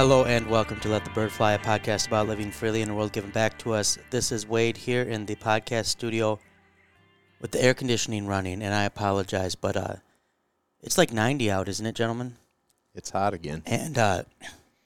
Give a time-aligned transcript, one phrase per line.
[0.00, 2.94] Hello and welcome to Let the Bird Fly, a podcast about living freely in a
[2.94, 3.98] world given back to us.
[4.08, 6.40] This is Wade here in the podcast studio
[7.38, 9.96] with the air conditioning running, and I apologize, but uh,
[10.80, 12.36] it's like 90 out, isn't it, gentlemen?
[12.94, 13.62] It's hot again.
[13.66, 14.22] And uh,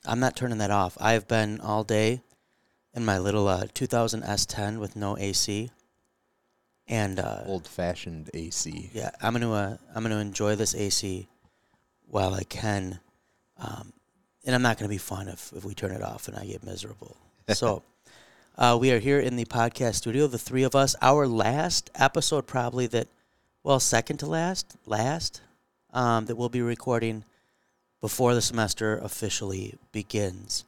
[0.04, 0.98] I'm not turning that off.
[1.00, 2.20] I've been all day
[2.92, 5.70] in my little uh, 2000 S10 with no AC,
[6.88, 8.90] and uh, Old-fashioned AC.
[8.92, 11.28] yeah, I'm gonna uh, I'm gonna enjoy this AC
[12.08, 12.98] while I can,
[13.58, 13.92] um,
[14.44, 16.64] and I'm not gonna be fun if if we turn it off and I get
[16.64, 17.16] miserable.
[17.52, 17.82] So,
[18.58, 20.94] uh, we are here in the podcast studio, the three of us.
[21.02, 23.08] Our last episode, probably that,
[23.62, 25.40] well, second to last, last,
[25.92, 27.24] um, that we'll be recording
[28.00, 30.64] before the semester officially begins.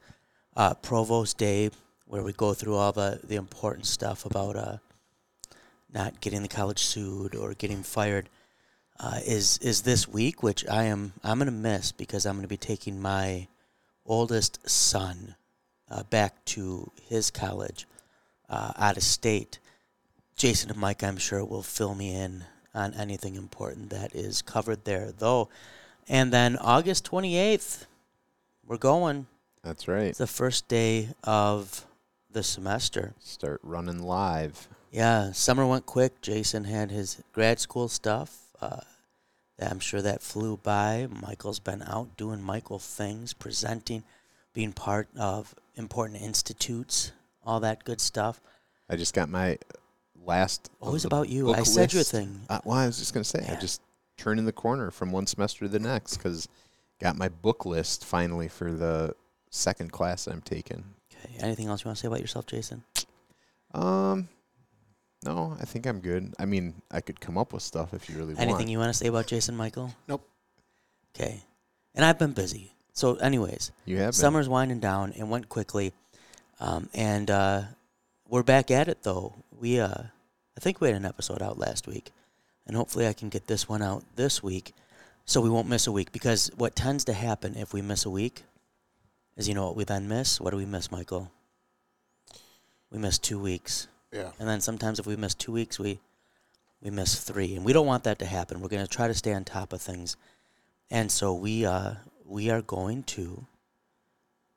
[0.55, 1.69] Uh, Provost Day,
[2.07, 4.77] where we go through all the the important stuff about uh
[5.93, 8.29] not getting the college sued or getting fired
[8.99, 12.57] uh, is is this week, which I am I'm gonna miss because I'm gonna be
[12.57, 13.47] taking my
[14.07, 15.35] oldest son
[15.89, 17.85] uh, back to his college
[18.49, 19.59] uh, out of state.
[20.35, 24.85] Jason and Mike, I'm sure, will fill me in on anything important that is covered
[24.85, 25.49] there, though.
[26.07, 27.85] And then August 28th,
[28.65, 29.27] we're going.
[29.63, 30.03] That's right.
[30.03, 31.85] It's the first day of
[32.31, 33.13] the semester.
[33.19, 34.67] Start running live.
[34.91, 36.21] Yeah, summer went quick.
[36.21, 38.37] Jason had his grad school stuff.
[38.61, 38.81] Uh,
[39.59, 41.07] I'm sure that flew by.
[41.21, 44.03] Michael's been out doing Michael things, presenting,
[44.53, 47.11] being part of important institutes,
[47.45, 48.41] all that good stuff.
[48.89, 49.57] I just got my
[50.25, 50.69] last.
[50.79, 51.53] Always the about you.
[51.53, 52.41] I said your thing.
[52.49, 53.53] Uh, well, I was just gonna say, Yeah.
[53.53, 53.81] I just
[54.17, 56.47] turning the corner from one semester to the next because
[56.99, 59.15] got my book list finally for the
[59.49, 60.83] second class I'm taking.
[61.11, 61.35] Okay.
[61.39, 62.83] Anything else you want to say about yourself, Jason?
[63.73, 64.27] Um,
[65.23, 66.33] no, I think I'm good.
[66.39, 68.39] I mean, I could come up with stuff if you really want.
[68.39, 68.69] Anything want.
[68.69, 69.93] you want to say about Jason, Michael?
[70.07, 70.27] Nope.
[71.15, 71.41] Okay.
[71.95, 72.73] And I've been busy.
[72.93, 74.13] So, anyways, You have been.
[74.13, 75.93] Summer's winding down and went quickly,
[76.59, 77.61] um, and uh,
[78.27, 79.35] we're back at it though.
[79.59, 82.11] We, uh, I think we had an episode out last week,
[82.65, 84.73] and hopefully I can get this one out this week,
[85.25, 86.11] so we won't miss a week.
[86.11, 88.43] Because what tends to happen if we miss a week
[89.35, 90.41] is, you know, what we then miss.
[90.41, 91.31] What do we miss, Michael?
[92.91, 94.31] We miss two weeks, Yeah.
[94.39, 95.99] and then sometimes if we miss two weeks, we
[96.81, 98.61] we miss three, and we don't want that to happen.
[98.61, 100.15] We're going to try to stay on top of things,
[100.91, 101.95] and so we uh,
[102.25, 103.45] we are going to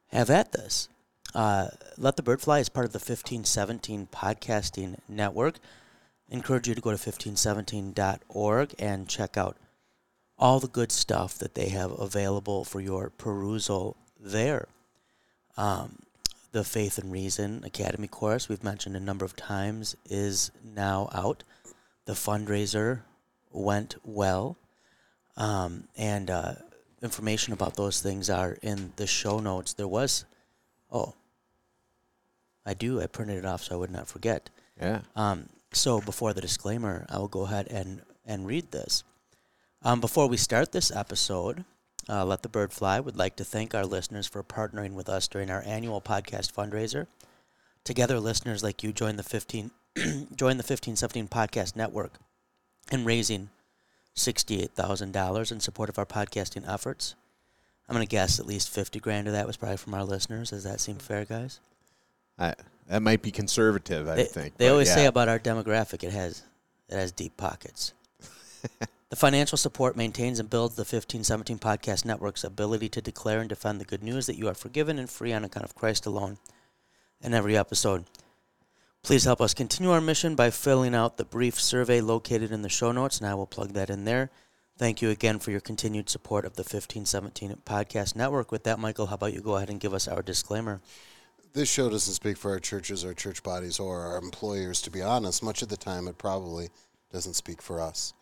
[0.08, 0.88] have at this.
[1.34, 5.58] Uh, Let the Bird Fly is part of the 1517 podcasting network.
[6.28, 9.56] encourage you to go to 1517.org and check out
[10.38, 14.68] all the good stuff that they have available for your perusal there.
[15.56, 16.00] Um,
[16.52, 21.44] the Faith and Reason Academy course, we've mentioned a number of times, is now out.
[22.06, 23.02] The fundraiser
[23.52, 24.56] went well.
[25.36, 26.54] Um, and uh,
[27.02, 29.74] information about those things are in the show notes.
[29.74, 30.24] There was,
[30.90, 31.14] oh,
[32.66, 33.00] I do.
[33.00, 34.50] I printed it off so I would not forget.
[34.80, 35.00] Yeah.
[35.14, 39.04] Um, so before the disclaimer, I will go ahead and, and read this.
[39.82, 41.64] Um, before we start this episode,
[42.08, 45.28] uh, Let the Bird Fly would like to thank our listeners for partnering with us
[45.28, 47.06] during our annual podcast fundraiser.
[47.84, 52.12] Together, listeners like you join the 15 join the 1517 podcast network
[52.92, 53.48] in raising
[54.16, 57.14] $68,000 in support of our podcasting efforts.
[57.88, 60.50] I'm going to guess at least 50 grand of that was probably from our listeners.
[60.50, 61.58] Does that seem fair, guys?
[62.38, 62.54] I,
[62.88, 64.56] that might be conservative, I they, think.
[64.56, 66.42] They always say about our demographic it has
[66.88, 67.92] it has deep pockets.
[69.20, 73.84] financial support maintains and builds the 1517 Podcast Network's ability to declare and defend the
[73.84, 76.38] good news that you are forgiven and free on account of Christ alone
[77.20, 78.06] in every episode.
[79.02, 82.70] Please help us continue our mission by filling out the brief survey located in the
[82.70, 84.30] show notes, and I will plug that in there.
[84.78, 88.50] Thank you again for your continued support of the 1517 Podcast Network.
[88.50, 90.80] With that, Michael, how about you go ahead and give us our disclaimer?
[91.52, 94.80] This show doesn't speak for our churches, our church bodies, or our employers.
[94.80, 96.70] To be honest, much of the time it probably
[97.12, 98.14] doesn't speak for us.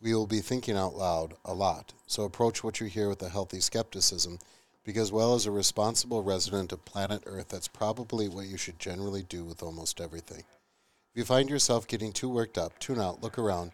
[0.00, 3.28] We will be thinking out loud a lot, so approach what you hear with a
[3.28, 4.38] healthy skepticism,
[4.84, 9.24] because, well, as a responsible resident of planet Earth, that's probably what you should generally
[9.24, 10.44] do with almost everything.
[11.12, 13.72] If you find yourself getting too worked up, tune out, look around,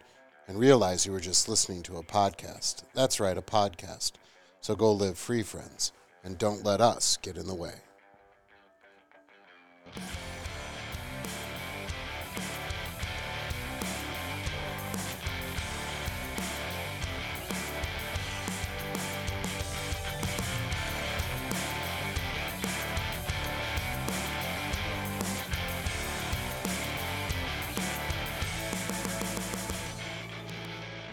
[0.48, 2.84] and realize you were just listening to a podcast.
[2.94, 4.12] That's right, a podcast.
[4.62, 5.92] So go live free, friends,
[6.22, 7.74] and don't let us get in the way.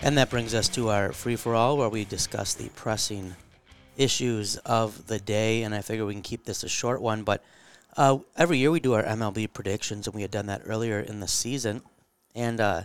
[0.03, 3.35] And that brings us to our free for all, where we discuss the pressing
[3.97, 7.23] issues of the day, and I figure we can keep this a short one.
[7.23, 7.43] But
[7.97, 11.19] uh, every year we do our MLB predictions, and we had done that earlier in
[11.19, 11.83] the season,
[12.33, 12.81] and uh,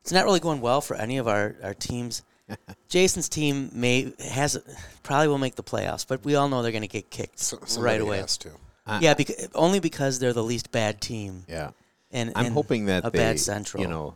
[0.00, 2.22] it's not really going well for any of our, our teams.
[2.88, 4.58] Jason's team may has
[5.02, 7.58] probably will make the playoffs, but we all know they're going to get kicked So,
[7.58, 8.16] right somebody away.
[8.18, 8.50] Has to.
[8.86, 11.70] I- Yeah, because, only because they're the least bad team, Yeah.
[12.10, 13.82] and I'm and hoping that a they, bad Central.
[13.82, 14.14] you know,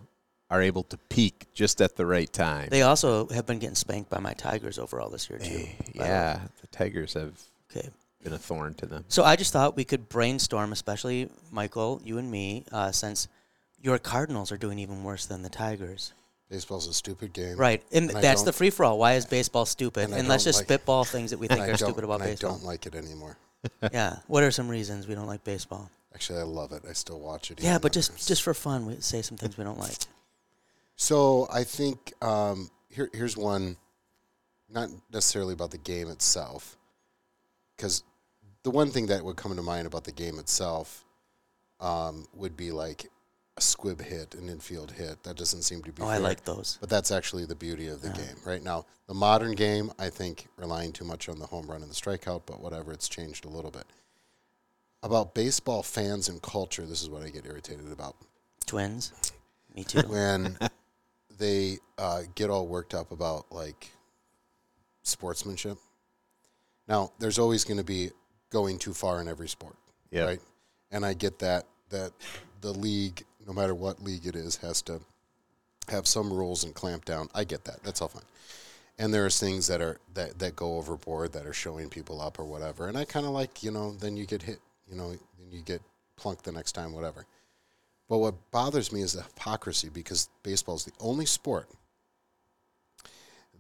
[0.50, 2.68] are able to peak just at the right time.
[2.70, 5.44] They also have been getting spanked by my Tigers overall this year too.
[5.44, 7.40] Hey, by the yeah, the Tigers have
[7.74, 7.88] Okay.
[8.22, 9.04] been a thorn to them.
[9.08, 13.28] So I just thought we could brainstorm, especially Michael, you and me, uh, since
[13.82, 16.12] your Cardinals are doing even worse than the Tigers.
[16.48, 17.56] Baseball's a stupid game.
[17.56, 18.98] Right, and, And that's the free for all.
[19.00, 20.04] Why is baseball stupid?
[20.04, 22.30] and And, let's just like- spitball things that we think I are stupid about and
[22.30, 22.52] baseball.
[22.52, 23.36] I don't like it anymore.
[23.92, 24.18] yeah.
[24.28, 25.90] What are some reasons we don't like baseball?
[26.14, 26.84] Actually, I love it.
[26.88, 27.60] I still watch it.
[27.60, 29.96] Yeah, but just just for fun, we say some things we don't like.
[30.96, 33.76] So I think um, here here's one,
[34.68, 36.76] not necessarily about the game itself,
[37.76, 38.02] because
[38.62, 41.04] the one thing that would come to mind about the game itself
[41.80, 43.06] um, would be like
[43.58, 45.22] a squib hit, an infield hit.
[45.22, 46.02] That doesn't seem to be.
[46.02, 46.78] Oh, I like those.
[46.80, 48.14] But that's actually the beauty of the Yeah.
[48.14, 48.36] game.
[48.44, 51.90] Right now, the modern game, I think, relying too much on the home run and
[51.90, 53.84] the strikeout, but whatever, it's changed a little bit.
[55.02, 58.16] About baseball fans and culture, this is what I get irritated about.
[58.66, 59.12] Twins.
[59.74, 60.00] Me too.
[60.08, 60.58] When
[61.38, 63.90] they uh, get all worked up about like
[65.02, 65.78] sportsmanship.
[66.88, 68.10] Now, there's always going to be
[68.50, 69.76] going too far in every sport,
[70.10, 70.24] Yeah.
[70.24, 70.40] right?
[70.90, 72.12] And I get that that
[72.60, 75.00] the league, no matter what league it is, has to
[75.88, 77.28] have some rules and clamp down.
[77.34, 77.82] I get that.
[77.84, 78.22] That's all fine.
[78.98, 82.44] And there's things that are that, that go overboard that are showing people up or
[82.44, 82.88] whatever.
[82.88, 84.58] And I kind of like, you know, then you get hit,
[84.88, 85.82] you know, then you get
[86.16, 87.26] plunked the next time, whatever.
[88.08, 91.68] But what bothers me is the hypocrisy because baseball is the only sport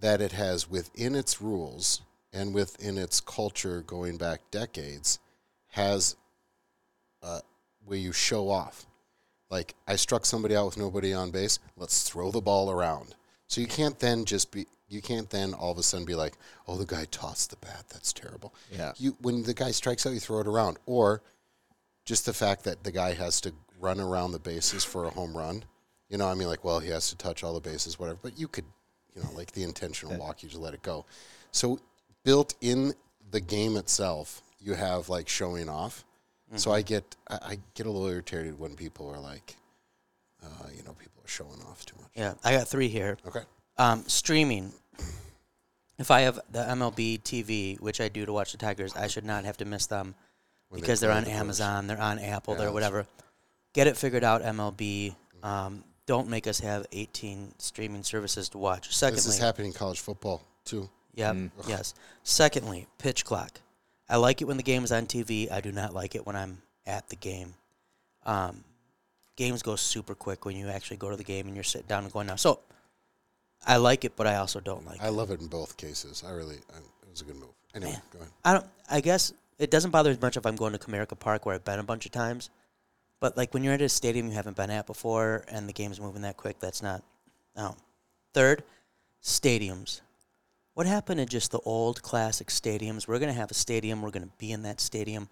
[0.00, 2.02] that it has within its rules
[2.32, 5.18] and within its culture going back decades
[5.68, 6.16] has
[7.22, 7.40] uh,
[7.84, 8.86] where you show off.
[9.50, 11.58] Like I struck somebody out with nobody on base.
[11.76, 13.14] Let's throw the ball around.
[13.46, 14.66] So you can't then just be.
[14.88, 16.34] You can't then all of a sudden be like,
[16.66, 17.84] "Oh, the guy tossed the bat.
[17.88, 18.92] That's terrible." Yeah.
[18.96, 21.22] You when the guy strikes out, you throw it around, or
[22.04, 25.36] just the fact that the guy has to run around the bases for a home
[25.36, 25.64] run.
[26.08, 28.18] You know, I mean, like, well, he has to touch all the bases, whatever.
[28.22, 28.64] But you could,
[29.14, 31.04] you know, like the intentional walk, you just let it go.
[31.50, 31.80] So
[32.24, 32.94] built in
[33.30, 36.04] the game itself, you have like showing off.
[36.54, 39.56] So I get, I, I get a little irritated when people are like,
[40.44, 42.10] uh, you know, people are showing off too much.
[42.14, 43.18] Yeah, I got three here.
[43.26, 43.40] Okay.
[43.78, 44.72] Um, streaming.
[45.98, 49.24] If I have the MLB TV, which I do to watch the Tigers, I should
[49.24, 50.14] not have to miss them
[50.68, 51.40] When because they're on the Brewers.
[51.40, 53.06] Amazon, they're on Apple, Yeah, they're whatever.
[53.76, 55.14] Get it figured out, MLB.
[55.42, 58.96] Um, don't make us have 18 streaming services to watch.
[58.96, 60.88] Secondly, This is happening in college football too.
[61.14, 61.34] Yep.
[61.34, 61.50] Mm.
[61.68, 61.92] Yes.
[62.22, 63.60] Secondly, pitch clock.
[64.08, 65.52] I like it when the game is on TV.
[65.52, 67.52] I do not like it when I'm at the game.
[68.24, 68.64] Um,
[69.36, 72.04] games go super quick when you actually go to the game and you're sitting down
[72.04, 72.36] and going now.
[72.36, 72.60] So
[73.66, 75.08] I like it, but I also don't like I it.
[75.08, 76.24] I love it in both cases.
[76.26, 77.50] I really, I, it was a good move.
[77.74, 78.00] Anyway, Yeah.
[78.10, 78.32] go ahead.
[78.42, 78.66] I don't.
[78.90, 81.64] I guess it doesn't bother as much if I'm going to Comerica Park where I've
[81.64, 82.48] been a bunch of times.
[83.20, 86.00] But like when you're at a stadium you haven't been at before and the game's
[86.00, 87.02] moving that quick, that's not.
[87.56, 87.76] No.
[88.34, 88.62] Third,
[89.22, 90.00] stadiums.
[90.74, 93.08] What happened to just the old classic stadiums?
[93.08, 94.02] We're going to have a stadium.
[94.02, 95.28] We're going to be in that stadium.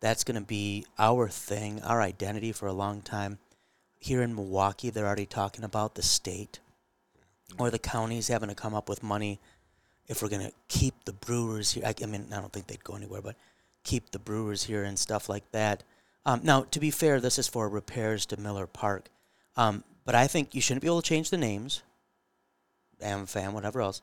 [0.00, 3.38] That's going to be our thing, our identity for a long time.
[3.98, 6.60] Here in Milwaukee, they're already talking about the state
[7.58, 9.40] or the counties having to come up with money
[10.06, 11.84] if we're going to keep the Brewers here.
[11.84, 13.36] I, I mean, I don't think they'd go anywhere, but
[13.84, 15.82] keep the Brewers here and stuff like that.
[16.28, 19.08] Um, now, to be fair, this is for repairs to Miller Park.
[19.56, 21.82] Um, but I think you shouldn't be able to change the names,
[23.02, 24.02] AmFam, whatever else.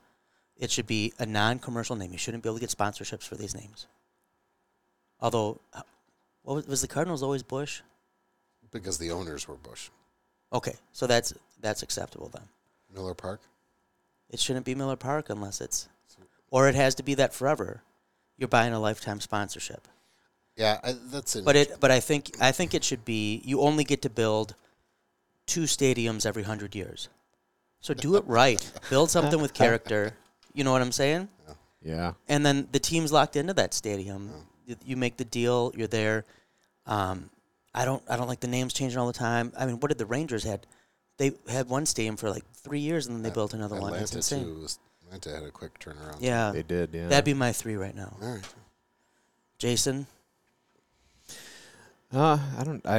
[0.56, 2.10] It should be a non commercial name.
[2.10, 3.86] You shouldn't be able to get sponsorships for these names.
[5.20, 5.82] Although, uh,
[6.42, 7.82] what was, was the Cardinals always Busch?
[8.72, 9.90] Because the owners were Busch.
[10.52, 12.42] Okay, so that's that's acceptable then.
[12.92, 13.40] Miller Park.
[14.30, 15.88] It shouldn't be Miller Park unless it's,
[16.50, 17.82] or it has to be that forever.
[18.36, 19.86] You're buying a lifetime sponsorship.
[20.56, 21.44] Yeah, I, that's it.
[21.44, 23.42] But it, but I think I think it should be.
[23.44, 24.54] You only get to build
[25.46, 27.08] two stadiums every hundred years,
[27.80, 28.60] so do it right.
[28.90, 30.14] build something with character.
[30.54, 31.28] You know what I'm saying?
[31.82, 32.14] Yeah.
[32.28, 34.30] And then the team's locked into that stadium.
[34.66, 35.72] You, you make the deal.
[35.76, 36.24] You're there.
[36.86, 37.30] Um,
[37.74, 38.02] I don't.
[38.08, 39.52] I don't like the names changing all the time.
[39.58, 40.66] I mean, what did the Rangers had?
[41.18, 43.92] They had one stadium for like three years, and then they built another one.
[43.94, 44.44] It's Atlanta insane.
[44.44, 44.60] too.
[44.62, 46.16] Was, Atlanta had a quick turnaround.
[46.20, 47.08] Yeah, They did, yeah.
[47.08, 48.16] that'd be my three right now.
[48.20, 48.44] All right.
[49.58, 50.06] Jason,
[52.16, 52.98] Uh, I don't I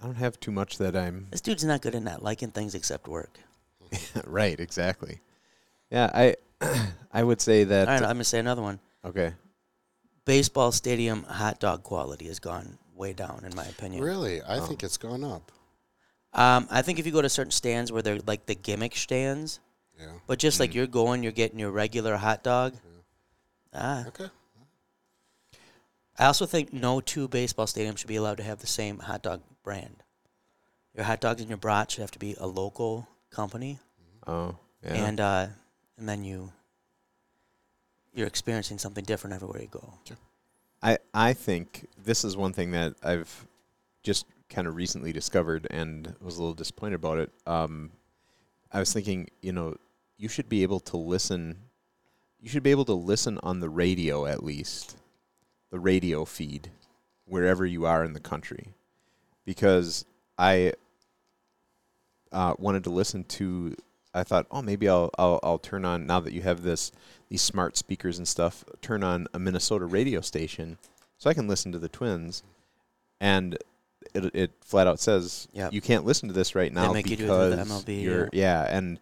[0.00, 2.74] I don't have too much that I'm this dude's not good at not liking things
[2.74, 3.38] except work.
[4.24, 5.20] right, exactly.
[5.90, 6.36] Yeah, I
[7.12, 8.80] I would say that All right, I'm gonna say another one.
[9.04, 9.32] Okay.
[10.24, 14.02] baseball stadium hot dog quality has gone way down, in my opinion.
[14.02, 14.66] Really, I Oh.
[14.66, 15.52] think it's gone up.
[16.32, 19.60] Um, I think if you go to certain stands where they're like the gimmick stands,
[19.98, 20.12] Yeah.
[20.26, 20.74] but just like Mm.
[20.74, 22.74] you're going, you're getting your regular hot dog.
[23.74, 24.28] Ah, Okay.
[26.18, 29.22] I also think no two baseball stadiums should be allowed to have the same hot
[29.22, 30.02] dog brand.
[30.94, 33.78] Your hot dogs and your brats should have to be a local company,
[34.26, 34.94] Oh, yeah.
[35.06, 35.46] and uh,
[35.96, 36.52] and then you
[38.14, 39.94] you're experiencing something different everywhere you go.
[40.82, 43.46] I I think this is one thing that I've
[44.02, 47.30] just kind of recently discovered and was a little disappointed about it.
[47.46, 47.90] Um,
[48.72, 49.76] I was thinking, you know,
[50.16, 51.58] you should be able to listen.
[52.40, 54.96] You should be able to listen on the radio at least,
[55.70, 56.70] the radio feed,
[57.26, 58.74] wherever you are in the country,
[59.44, 60.04] because
[60.38, 60.72] I
[62.32, 63.76] uh, wanted to listen to.
[64.14, 66.92] I thought, oh, maybe I'll, I'll I'll turn on now that you have this
[67.28, 68.64] these smart speakers and stuff.
[68.80, 70.78] Turn on a Minnesota radio station
[71.18, 72.42] so I can listen to the Twins,
[73.20, 73.58] and
[74.14, 75.72] it it flat out says Yep.
[75.72, 78.02] you can't listen to this right They now make you do it because the MLB,
[78.02, 78.66] you're yeah.
[78.68, 78.98] and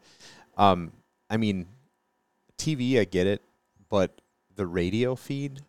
[0.56, 0.92] um
[1.30, 1.66] I mean
[2.58, 3.42] TV I get it,
[3.88, 4.10] but
[4.56, 5.60] the radio feed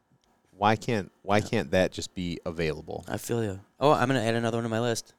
[0.58, 3.06] why can't why can't that just be available?
[3.08, 3.60] I feel you.
[3.80, 5.14] Oh, I'm gonna add another one to my list,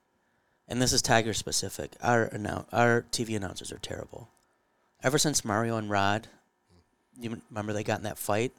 [0.67, 1.93] and this is Tiger specific.
[2.03, 4.29] Our annou- our TV announcers are terrible.
[5.03, 6.27] Ever since Mario and Rod,
[7.21, 8.53] you remember they got in that fight?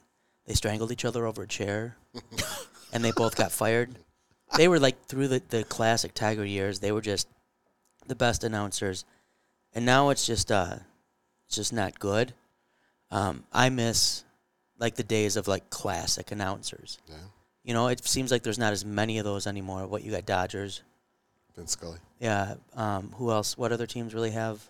[0.46, 1.98] They strangled each other over a chair,
[2.94, 4.00] and they both got fired.
[4.56, 6.80] They were like through the, the classic Tiger years.
[6.80, 7.28] They were just
[8.08, 9.06] the best announcers,
[9.76, 10.78] and now it's just uh,
[11.46, 12.34] it's just not good.
[13.12, 14.24] Um, I miss
[14.80, 16.98] like the days of like classic announcers.
[17.08, 17.16] Yeah.
[17.64, 19.86] You know, it seems like there's not as many of those anymore.
[19.86, 20.82] What you got, Dodgers?
[21.56, 22.00] Vince Scully.
[22.20, 22.56] Yeah.
[22.76, 23.58] Um, who else?
[23.58, 24.64] What other teams really have?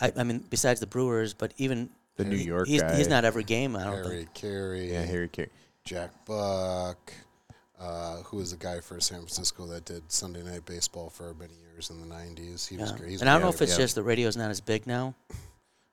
[0.00, 2.94] I, I mean, besides the Brewers, but even The New York he's, guy.
[2.96, 3.74] he's not every game.
[3.74, 4.34] I don't Harry think.
[4.34, 4.92] Caray.
[4.92, 5.48] yeah, Harry Caray.
[5.84, 7.12] Jack Buck.
[7.80, 11.54] Uh, who was the guy for San Francisco that did Sunday Night Baseball for many
[11.72, 12.68] years in the '90s?
[12.68, 12.98] He was Yeah.
[12.98, 13.10] great.
[13.12, 13.78] He's And I don't know if it's yeah.
[13.78, 15.14] just the radio's not as big now,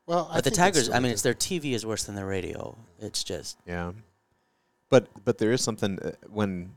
[0.07, 0.83] well, I but the think Tigers.
[0.85, 2.75] still I mean, it's their TV is worse than their radio.
[2.99, 3.91] It's just Yeah,
[4.89, 6.73] but but there is something uh, when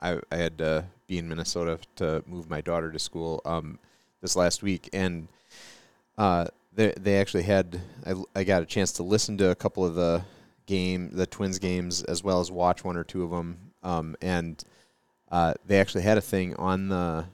[0.00, 3.78] I I had to be in Minnesota to move my daughter to school um
[4.20, 5.28] this last week and
[6.16, 9.84] uh they they actually had I I got a chance to listen to a couple
[9.84, 10.24] of the
[10.66, 14.64] game the Twins games as well as watch one or two of them um and
[15.30, 17.26] uh they actually had a thing on the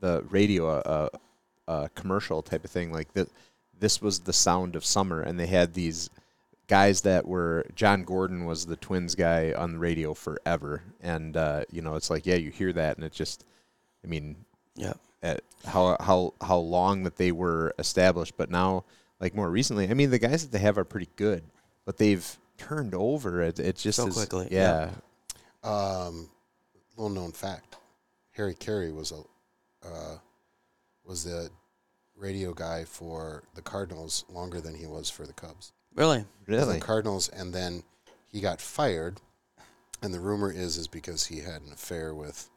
[0.00, 1.08] the radio uh,
[1.68, 3.28] uh commercial type of thing like that
[3.80, 6.10] this was the sound of summer and they had these
[6.70, 11.64] guys that were John Gordon was the Twins guy on the radio forever, and uh,
[11.70, 13.44] you know it's like yeah you hear that and it just
[14.04, 14.36] I mean
[14.76, 14.92] yeah.
[15.20, 18.84] at how how how long that they were established, but now
[19.18, 21.42] like more recently I mean the guys that they have are pretty good,
[21.84, 24.90] but they've turned over it it just So is, quickly, yeah,
[25.64, 26.30] Um,
[26.96, 27.76] little known fact:
[28.32, 30.18] Harry Carey was a uh,
[31.04, 31.50] was the
[32.20, 35.72] radio guy for the Cardinals longer than he was for the Cubs.
[35.94, 36.24] Really?
[36.46, 37.82] really The Cardinals, and then
[38.30, 39.20] he got fired,
[40.02, 42.48] and the rumor is is because he had an affair with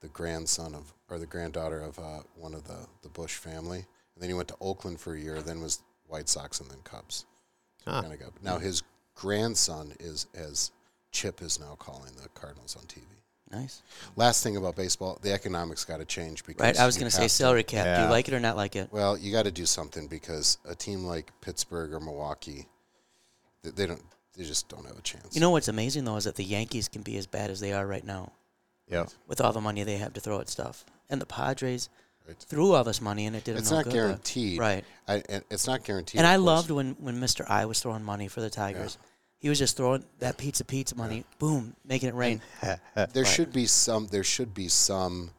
[0.00, 4.22] the grandson of or the granddaughter of uh, one of the the Busch family, and
[4.22, 7.24] then he went to Oakland for a year, then was White Sox, and then Cubs.
[7.86, 8.02] Huh.
[8.02, 8.82] Kinda got- Now his
[9.14, 10.70] grandson is as
[11.10, 13.04] Chip is now calling the Cardinals on TV.
[13.50, 13.82] Nice.
[14.16, 16.78] Last thing about baseball, the economics got to change because Right.
[16.78, 17.96] I was going to say salary cap.
[17.96, 18.88] Do you like it or not like it?
[18.92, 22.66] Well, you got to do something because a team like Pittsburgh or Milwaukee,
[23.62, 24.02] they, they don't,
[24.36, 25.34] they just don't have a chance.
[25.34, 27.72] You know what's amazing though is that the Yankees can be as bad as they
[27.72, 28.32] are right now
[28.90, 31.88] yeah with all the money they have to throw at stuff, and the Padres
[32.26, 32.36] Right.
[32.38, 33.60] threw all this money and it didn't.
[33.60, 34.84] it's no not good, guaranteed, Right.
[35.08, 36.18] I, and it's not guaranteed.
[36.18, 36.44] And I course.
[36.44, 37.48] loved when, when Mr.
[37.48, 38.98] I was throwing money for the Tigers.
[39.38, 42.40] He was just throwing that pizza pizza money, boom, making it rain.
[43.12, 44.06] there should be some.
[44.08, 45.30] There should be some.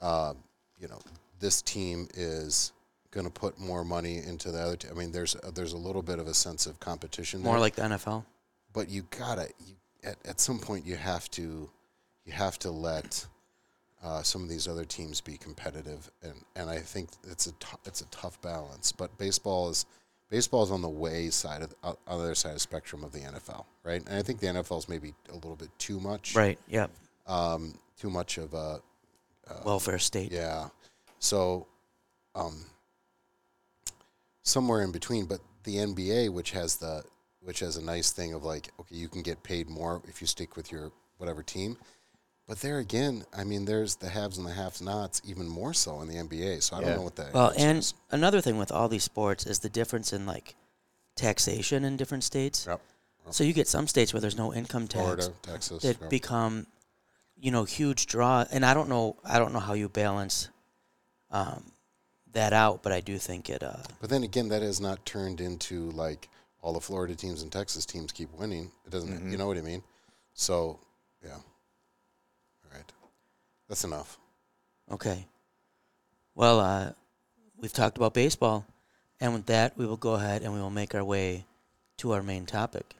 [0.00, 0.34] Uh,
[0.78, 0.98] you know,
[1.40, 2.72] this team is
[3.10, 4.76] going to put more money into the other.
[4.76, 7.42] T- I mean, there's uh, there's a little bit of a sense of competition.
[7.42, 7.60] More there.
[7.60, 8.24] like the NFL.
[8.72, 9.74] but you gotta you
[10.04, 11.68] at, at some point you have to
[12.24, 13.26] you have to let
[14.02, 17.52] uh, some of these other teams be competitive and and I think it's a
[17.84, 19.86] it's a tough balance but baseball is
[20.28, 23.12] baseball is on the way side of the, uh, other side of the spectrum of
[23.12, 26.34] the NFL right and I think the NFL is maybe a little bit too much
[26.34, 26.58] Right.
[26.68, 26.86] Yeah.
[27.26, 28.80] um, too much of a
[29.64, 30.32] Welfare state.
[30.32, 30.68] yeah.
[31.20, 31.66] So,
[32.34, 32.64] um,
[34.42, 37.04] somewhere in between, but the NBA, which has the
[37.42, 40.26] which has a nice thing of like, okay, you can get paid more if you
[40.26, 41.76] stick with your whatever team.
[42.46, 46.08] But there again, I mean, there's the haves and the have-nots, even more so in
[46.08, 46.62] the NBA.
[46.62, 47.34] So I don't know what that.
[47.34, 47.94] Well, and is.
[48.12, 50.54] another thing with all these sports is the difference in like
[51.16, 52.66] taxation in different states.
[52.68, 52.80] Yep.
[53.30, 55.82] So you get some states where there's no income tax Florida, Texas.
[55.82, 56.08] that yeah.
[56.08, 56.68] become,
[57.36, 58.44] you know, huge draw.
[58.52, 60.48] And I don't know, I don't know how you balance
[61.32, 61.64] um,
[62.32, 63.64] that out, but I do think it.
[63.64, 66.28] Uh, But then again, that has not turned into like
[66.62, 68.70] all the Florida teams and Texas teams keep winning.
[68.84, 69.12] It doesn't.
[69.12, 69.30] Mm-hmm.
[69.32, 69.82] You know what I mean?
[70.34, 70.78] So,
[71.24, 71.38] yeah.
[73.68, 74.18] That's enough.
[74.90, 75.26] okay.
[76.34, 76.92] Well, uh,
[77.56, 78.66] we've talked about baseball,
[79.20, 81.46] and with that, we will go ahead and we will make our way
[81.98, 82.94] to our main topic.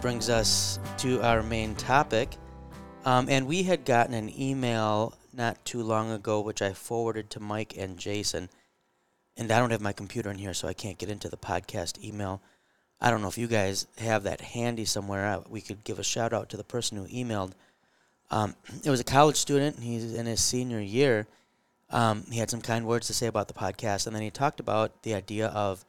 [0.00, 2.36] Brings us to our main topic.
[3.04, 7.40] Um, and we had gotten an email not too long ago, which I forwarded to
[7.40, 8.48] Mike and Jason.
[9.36, 12.02] And I don't have my computer in here, so I can't get into the podcast
[12.04, 12.40] email.
[13.00, 15.40] I don't know if you guys have that handy somewhere.
[15.48, 17.52] We could give a shout out to the person who emailed.
[18.30, 19.80] Um, it was a college student.
[19.80, 21.26] He's in his senior year.
[21.90, 24.60] Um, he had some kind words to say about the podcast, and then he talked
[24.60, 25.84] about the idea of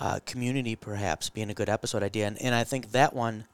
[0.00, 2.26] uh, community perhaps being a good episode idea.
[2.26, 3.44] And, and I think that one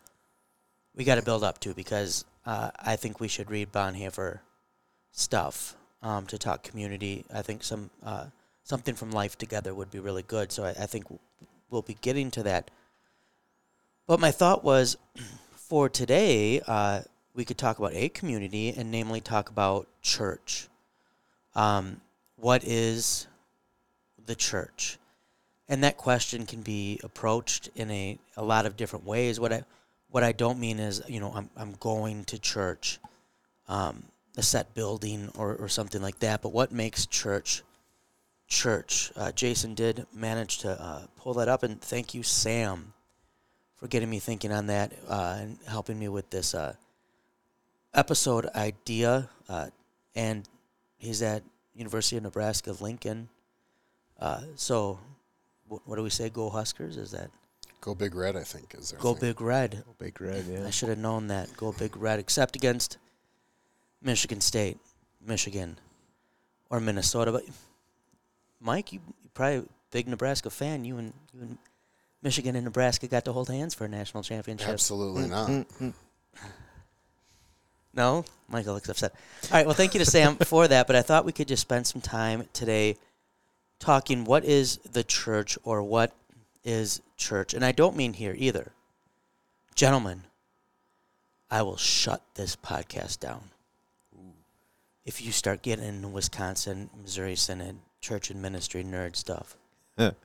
[0.94, 4.40] we got to build up to because uh, I think we should read Bonhoeffer
[5.10, 7.24] stuff um, to talk community.
[7.32, 8.26] I think some uh,
[8.64, 10.50] something from life together would be really good.
[10.52, 11.04] So I, I think
[11.70, 12.70] we'll be getting to that.
[14.06, 14.96] But my thought was
[15.54, 17.02] for today, uh,
[17.34, 20.68] we could talk about a community and namely talk about church.
[21.54, 22.00] Um,
[22.36, 23.26] what is
[24.24, 24.98] the church?
[25.68, 29.40] And that question can be approached in a, a lot of different ways.
[29.40, 29.64] What I
[30.08, 32.98] what I don't mean is you know I'm I'm going to church,
[33.68, 34.04] um,
[34.36, 36.42] a set building or, or something like that.
[36.42, 37.62] But what makes church
[38.46, 39.12] church?
[39.16, 42.92] Uh, Jason did manage to uh, pull that up, and thank you, Sam,
[43.74, 46.74] for getting me thinking on that uh, and helping me with this uh,
[47.92, 49.28] episode idea.
[49.48, 49.66] Uh,
[50.14, 50.48] and
[50.96, 51.42] he's at
[51.74, 53.28] University of Nebraska Lincoln.
[54.18, 54.98] Uh, so
[55.68, 56.28] what do we say?
[56.30, 56.96] Go Huskers?
[56.96, 57.30] Is that
[57.80, 58.98] Go Big Red, I think, is there.
[59.00, 59.82] go big red?
[59.86, 60.66] Go Big red, yeah.
[60.66, 61.56] I should have known that.
[61.56, 62.98] Go big red, except against
[64.02, 64.78] Michigan State,
[65.24, 65.78] Michigan,
[66.70, 67.30] or Minnesota.
[67.32, 67.44] But
[68.60, 70.84] Mike, you you probably a big Nebraska fan.
[70.84, 71.58] You and you and
[72.22, 74.68] Michigan and Nebraska got to hold hands for a national championship.
[74.68, 75.48] Absolutely not.
[75.48, 75.92] Mm,
[77.94, 79.14] No, Michael looks upset.
[79.44, 79.64] All right.
[79.66, 80.86] Well, thank you to Sam for that.
[80.86, 82.96] But I thought we could just spend some time today
[83.78, 86.14] talking what is the church or what
[86.64, 88.72] is church, and I don't mean here either,
[89.74, 90.22] gentlemen.
[91.48, 93.40] I will shut this podcast down
[95.04, 99.56] if you start getting into Wisconsin, Missouri Synod, church and ministry nerd stuff.
[99.96, 100.12] Huh.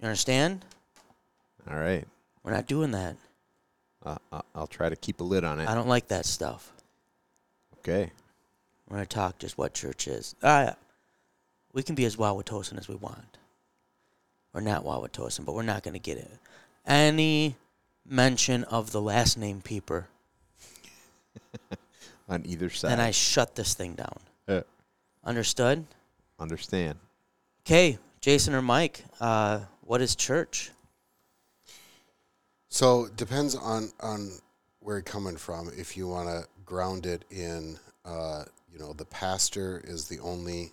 [0.00, 0.64] You understand?
[1.70, 2.04] All right.
[2.42, 3.14] We're not doing that.
[4.04, 5.68] Uh, I- I'll try to keep a lid on it.
[5.68, 6.72] I don't like that stuff.
[7.78, 8.10] Okay.
[8.88, 10.34] We're going to talk just what church is.
[10.42, 10.72] Uh,
[11.72, 13.38] we can be as Wauwatosan as we want.
[14.52, 16.30] We're not Wauwatosan, but we're not going to get it.
[16.86, 17.56] Any
[18.06, 20.08] mention of the last name Pieper,
[22.28, 22.92] On either side.
[22.92, 24.18] and I shut this thing down.
[24.48, 24.62] Uh,
[25.24, 25.84] Understood?
[26.40, 26.98] understand.
[27.64, 30.70] Okay, Jason or Mike, uh, what is church?
[32.68, 34.32] So it depends on on
[34.80, 35.70] where you're coming from.
[35.76, 40.72] If you want to ground it in, uh, you know, the pastor is the only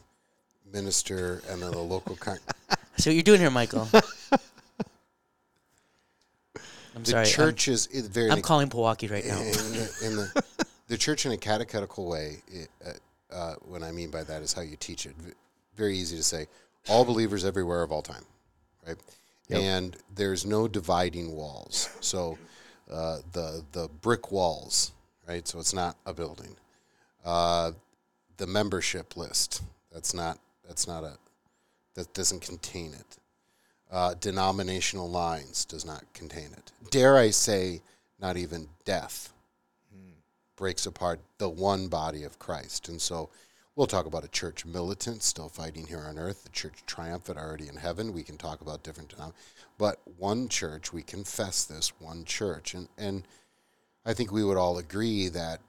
[0.72, 2.40] minister, and then the local con-
[2.98, 3.88] See what you're doing here, Michael.
[6.96, 7.48] I'm the sorry.
[7.48, 9.38] I'm- is, very I'm, calling Milwaukee right in, now.
[9.38, 10.44] the, in the
[10.88, 12.42] the church in a catechetical way.
[12.48, 15.16] It, uh, uh, what I mean by that is how you teach it.
[15.76, 16.48] Very easy to say.
[16.90, 18.26] All believers everywhere of all time,
[18.86, 18.98] right?
[19.50, 19.62] Yep.
[19.62, 21.90] And there's no dividing walls.
[22.02, 22.38] So
[22.92, 24.92] uh, the the brick walls,
[25.28, 25.48] right?
[25.48, 26.56] So it's not a building.
[27.24, 27.72] Uh,
[28.38, 29.62] the membership list.
[29.92, 30.40] That's not.
[30.70, 31.18] That's not a.
[31.96, 33.18] That doesn't contain it.
[33.92, 36.72] Uh, denominational lines does not contain it.
[36.92, 37.82] Dare I say,
[38.22, 39.34] not even death
[40.60, 42.90] breaks apart the one body of Christ.
[42.90, 43.30] And so
[43.76, 47.70] we'll talk about a church militant still fighting here on earth, the church triumphant already
[47.70, 48.14] in heaven.
[48.14, 49.34] We can talk about different denom-
[49.78, 52.74] but one church, we confess this one church.
[52.74, 53.24] And and
[54.06, 55.62] I think we would all agree that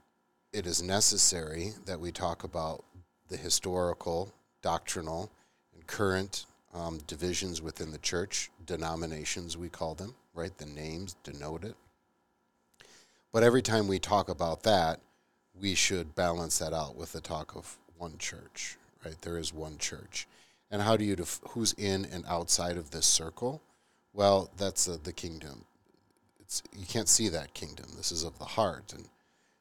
[0.52, 2.84] it is necessary that we talk about
[3.28, 5.30] the historical, doctrinal,
[5.74, 10.56] and current um, divisions within the church, denominations we call them, right?
[10.56, 11.76] The names denote it.
[13.32, 15.00] But every time we talk about that,
[15.58, 19.20] we should balance that out with the talk of one church, right?
[19.20, 20.26] There is one church.
[20.70, 23.60] And how do you, def- who's in and outside of this circle?
[24.12, 25.64] Well, that's uh, the kingdom.
[26.40, 27.86] It's, you can't see that kingdom.
[27.96, 28.92] This is of the heart.
[28.92, 29.08] And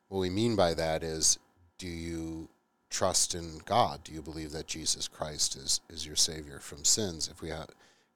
[0.08, 1.38] what we mean by that is
[1.78, 2.48] do you
[2.90, 4.04] trust in God?
[4.04, 7.30] Do you believe that Jesus Christ is, is your Savior from sins?
[7.32, 7.70] If we have,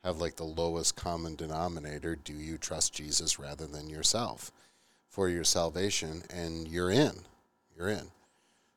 [0.04, 4.52] have like the lowest common denominator, do you trust Jesus rather than yourself
[5.10, 6.24] for your salvation?
[6.30, 7.14] And you're in.
[7.78, 8.08] You're in.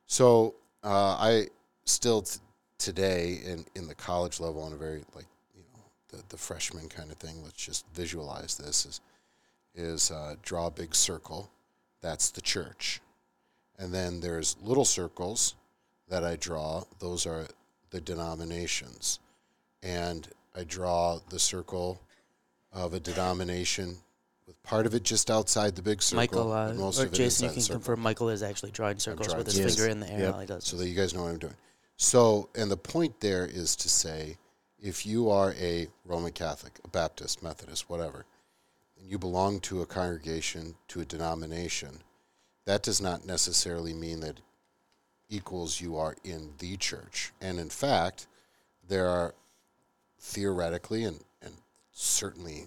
[0.05, 1.47] So uh, I
[1.85, 2.39] still t-
[2.77, 6.87] today in, in the college level on a very like you know the, the freshman
[6.87, 7.43] kind of thing.
[7.43, 9.01] Let's just visualize this is
[9.75, 11.49] is uh, draw a big circle.
[12.01, 13.01] That's the church,
[13.77, 15.55] and then there's little circles
[16.09, 16.83] that I draw.
[16.99, 17.47] Those are
[17.89, 19.19] the denominations,
[19.83, 22.01] and I draw the circle
[22.71, 23.97] of a denomination
[24.45, 26.17] with part of it just outside the big circle.
[26.17, 29.55] Michael, uh, or Jason, you can confirm Michael is actually drawing circles drawing with his
[29.55, 29.75] circles.
[29.75, 30.31] finger in the air Yep.
[30.31, 30.63] while he does.
[30.65, 31.55] so that you guys know what I'm doing.
[31.97, 34.37] So, and the point there is to say,
[34.79, 38.25] if you are a Roman Catholic, a Baptist, Methodist, whatever,
[38.99, 41.99] and you belong to a congregation, to a denomination,
[42.65, 44.39] that does not necessarily mean that
[45.29, 47.31] equals you are in the church.
[47.41, 48.27] And in fact,
[48.87, 49.33] there are
[50.19, 51.53] theoretically and, and
[51.91, 52.65] certainly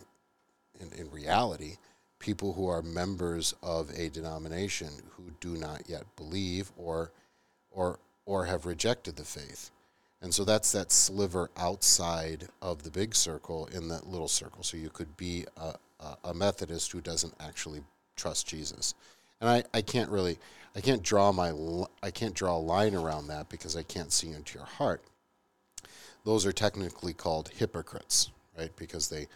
[0.79, 1.77] in, in reality,
[2.18, 7.11] people who are members of a denomination who do not yet believe or
[7.70, 9.70] or or have rejected the faith.
[10.23, 14.62] And so that's that sliver outside of the big circle in that little circle.
[14.62, 17.81] So you could be a, a, a Methodist who doesn't actually
[18.16, 18.94] trust Jesus.
[19.40, 20.38] And I, I can't really
[20.75, 21.53] I can't draw my
[22.03, 25.03] I can't draw a line around that because I can't see into your heart.
[26.25, 28.75] Those are technically called hypocrites, right?
[28.77, 29.27] Because they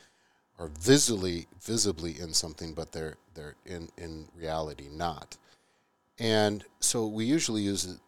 [0.58, 5.36] are visibly visibly in something, but they're they're in in reality not.
[6.18, 7.98] And so we usually use it,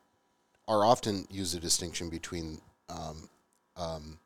[0.68, 3.28] or often use a distinction between um,
[3.76, 4.18] um,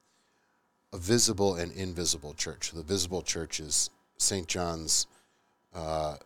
[0.92, 2.72] a visible and invisible church.
[2.72, 4.46] The visible church is St.
[4.46, 5.06] John's
[5.74, 6.16] uh,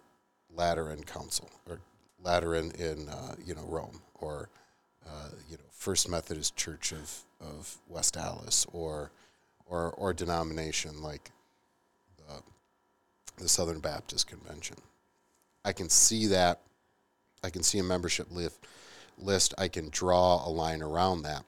[0.53, 1.79] Lateran Council, or
[2.25, 4.49] Lateran in uh, you know Rome, or
[5.07, 9.11] uh, you know First Methodist Church of, of West Allis, or
[9.67, 11.31] or or denomination like
[12.17, 12.43] the,
[13.43, 14.77] the Southern Baptist Convention.
[15.65, 16.61] I can see that.
[17.43, 18.59] I can see a membership list.
[19.19, 19.55] List.
[19.59, 21.45] I can draw a line around that.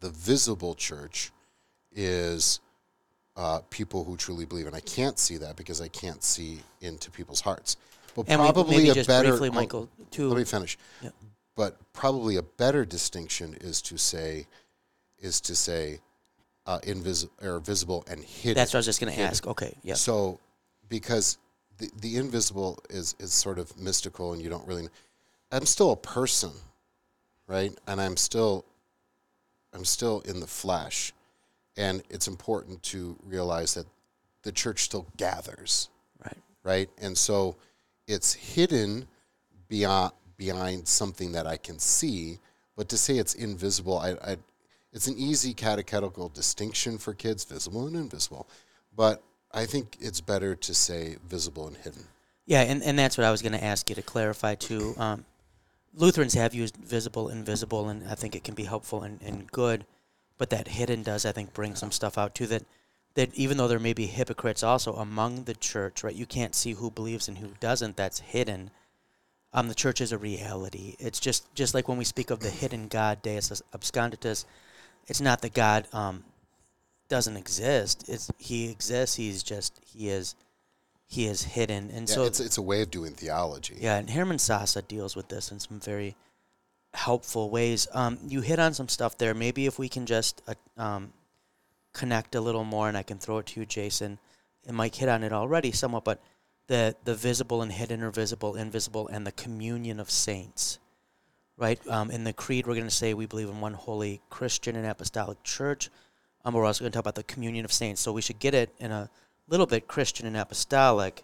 [0.00, 1.30] The visible church
[1.94, 2.60] is
[3.36, 7.10] uh, people who truly believe, and I can't see that because I can't see into
[7.10, 7.76] people's hearts.
[8.14, 9.30] But and probably a better.
[9.30, 10.28] briefly, Michael, too.
[10.28, 10.76] let me finish.
[11.00, 11.10] Yeah.
[11.56, 14.46] But probably a better distinction is to say,
[15.18, 16.00] is to say,
[16.66, 18.54] uh, invisible or visible and hidden.
[18.54, 19.46] That's what I was just going to ask.
[19.46, 19.94] Okay, yeah.
[19.94, 20.38] So,
[20.88, 21.38] because
[21.78, 24.88] the the invisible is is sort of mystical, and you don't really.
[25.50, 26.52] I'm still a person,
[27.46, 27.72] right?
[27.86, 28.64] And I'm still,
[29.74, 31.12] I'm still in the flesh,
[31.76, 33.86] and it's important to realize that
[34.44, 35.90] the church still gathers,
[36.24, 36.38] Right.
[36.64, 36.90] right?
[37.02, 37.56] And so,
[38.06, 39.06] it's hidden
[39.68, 42.38] beyond behind something that I can see.
[42.76, 44.36] But to say it's invisible, I, I
[44.92, 48.46] it's an easy catechetical distinction for kids, visible and invisible.
[48.94, 52.04] But I think it's better to say visible and hidden.
[52.44, 54.94] Yeah, and, and that's what I was going to ask you to clarify too.
[55.02, 55.24] Um,
[55.94, 59.50] Lutherans have used visible, and invisible, and I think it can be helpful and, and
[59.52, 59.84] good.
[60.38, 62.46] But that hidden does, I think, bring some stuff out too.
[62.46, 62.64] That
[63.14, 66.14] that even though there may be hypocrites also among the church, right?
[66.14, 67.96] You can't see who believes and who doesn't.
[67.96, 68.70] That's hidden.
[69.52, 70.96] Um, the church is a reality.
[70.98, 74.46] It's just just like when we speak of the hidden God, Deus absconditus.
[75.08, 76.24] It's not that God um,
[77.08, 78.08] doesn't exist.
[78.08, 79.16] It's he exists.
[79.16, 80.34] He's just he is
[81.06, 83.76] he is hidden, and Yeah, so it's it's a way of doing theology.
[83.78, 86.16] yeah, and Hermann Sasse deals with this in some very
[86.94, 87.86] helpful ways.
[87.92, 89.34] Um, you hit on some stuff there.
[89.34, 91.12] Maybe if we can just uh, um,
[91.92, 94.18] connect a little more, and I can throw it to you, Jason.
[94.66, 96.22] And Mike hit on it already somewhat, but
[96.68, 100.78] the the visible and hidden, or visible, invisible, and the communion of saints.
[101.56, 101.78] Right.
[101.86, 104.86] Um, in the creed, we're going to say we believe in one holy Christian and
[104.86, 105.90] apostolic church.
[106.44, 108.00] Um, we're also going to talk about the communion of saints.
[108.00, 109.08] So we should get it in a
[109.48, 111.22] little bit Christian and apostolic.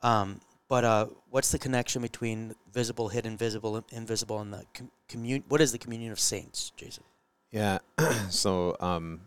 [0.00, 5.42] Um, but uh, what's the connection between visible, hidden, visible, invisible, and the com-?
[5.48, 7.04] What is the communion of saints, Jason?
[7.50, 7.78] Yeah.
[8.30, 9.20] so, um,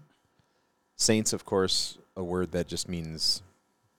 [0.98, 3.42] saints, of course, a word that just means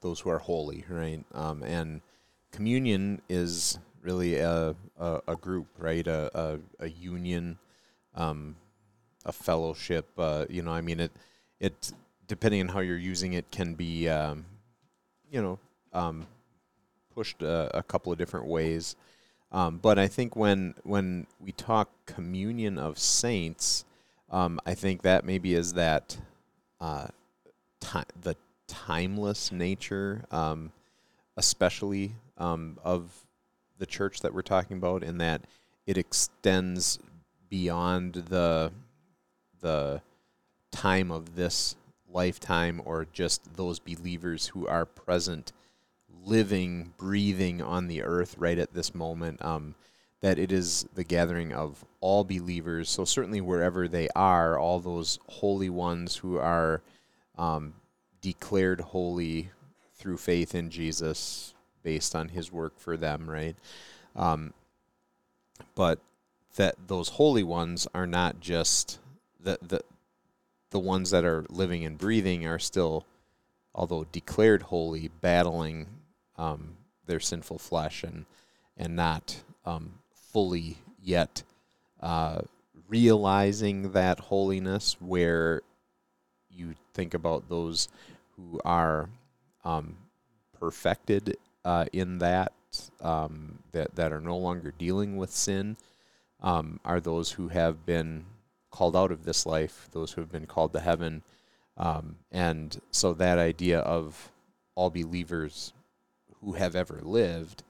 [0.01, 1.25] those who are holy, right?
[1.33, 2.03] Um, and
[2.53, 6.07] communion is really a, a, a group, right?
[6.07, 7.59] A, a, a union,
[8.15, 8.57] um,
[9.25, 10.07] a fellowship.
[10.19, 11.13] Uh, you know, I mean, it,
[11.61, 11.93] it,
[12.27, 14.45] depending on how you're using it, can be, um,
[15.31, 15.59] you know,
[15.93, 16.27] um,
[17.15, 18.97] pushed a, a couple of different ways.
[19.51, 23.87] Um, but I think when when we talk communion of saints,
[24.31, 26.19] um, I think that maybe is that
[26.81, 27.09] uh,
[27.81, 28.37] ti- the
[28.67, 30.73] timeless nature, um,
[31.37, 33.11] especially um, of
[33.79, 35.43] the church that we're talking about, in that
[35.87, 36.99] it extends
[37.49, 38.71] beyond the
[39.61, 40.01] the
[40.71, 41.75] time of this
[42.11, 45.53] lifetime or just those believers who are present
[46.25, 49.75] living breathing on the earth right at this moment um,
[50.21, 52.89] that it is the gathering of all believers.
[52.89, 56.83] So certainly wherever they are all those holy ones who are
[57.37, 57.75] um,
[58.21, 59.51] declared holy
[59.95, 63.57] through faith in jesus based on his work for them right?
[64.15, 64.53] Um,
[65.75, 66.01] but
[66.57, 68.99] that those holy ones are not just
[69.41, 69.81] the the
[70.71, 73.07] the ones that are living and breathing are still,
[73.75, 75.87] although declared holy, battling
[76.37, 78.27] um, their sinful flesh and
[78.77, 81.43] and not um, fully yet
[82.01, 82.41] uh,
[82.89, 84.97] realizing that holiness.
[85.01, 85.63] Where
[86.51, 87.89] you think about those
[88.37, 89.09] who are
[89.65, 89.97] um,
[90.59, 92.53] perfected uh, in that
[93.01, 95.77] um, that that are no longer dealing with sin
[96.41, 98.25] um, are those who have been
[98.71, 101.23] called out of this life, those who have been called to heaven.
[101.77, 104.31] Um, and so that idea of
[104.75, 105.73] all believers
[106.41, 107.63] who have ever lived,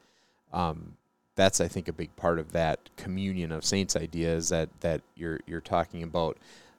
[0.53, 0.98] um,
[1.39, 5.03] that's I think a big part of that communion of saints idea is that that
[5.15, 6.37] you're you're talking about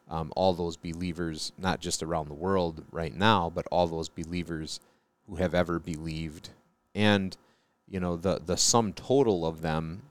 [0.09, 4.81] um, all those believers not just around the world right now, but all those believers
[5.27, 6.49] who have ever believed,
[6.93, 7.37] and
[7.87, 10.01] you know the the sum total of them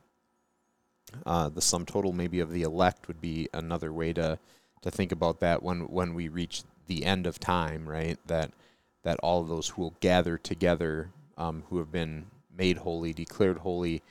[1.26, 4.38] uh, the sum total maybe of the elect would be another way to
[4.80, 8.18] to think about that when when we reach the end of time, right?
[8.26, 8.52] That
[9.02, 13.58] that all of those who will gather together, um, who have been made holy, declared
[13.58, 14.02] holy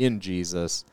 [0.00, 0.84] in Jesus,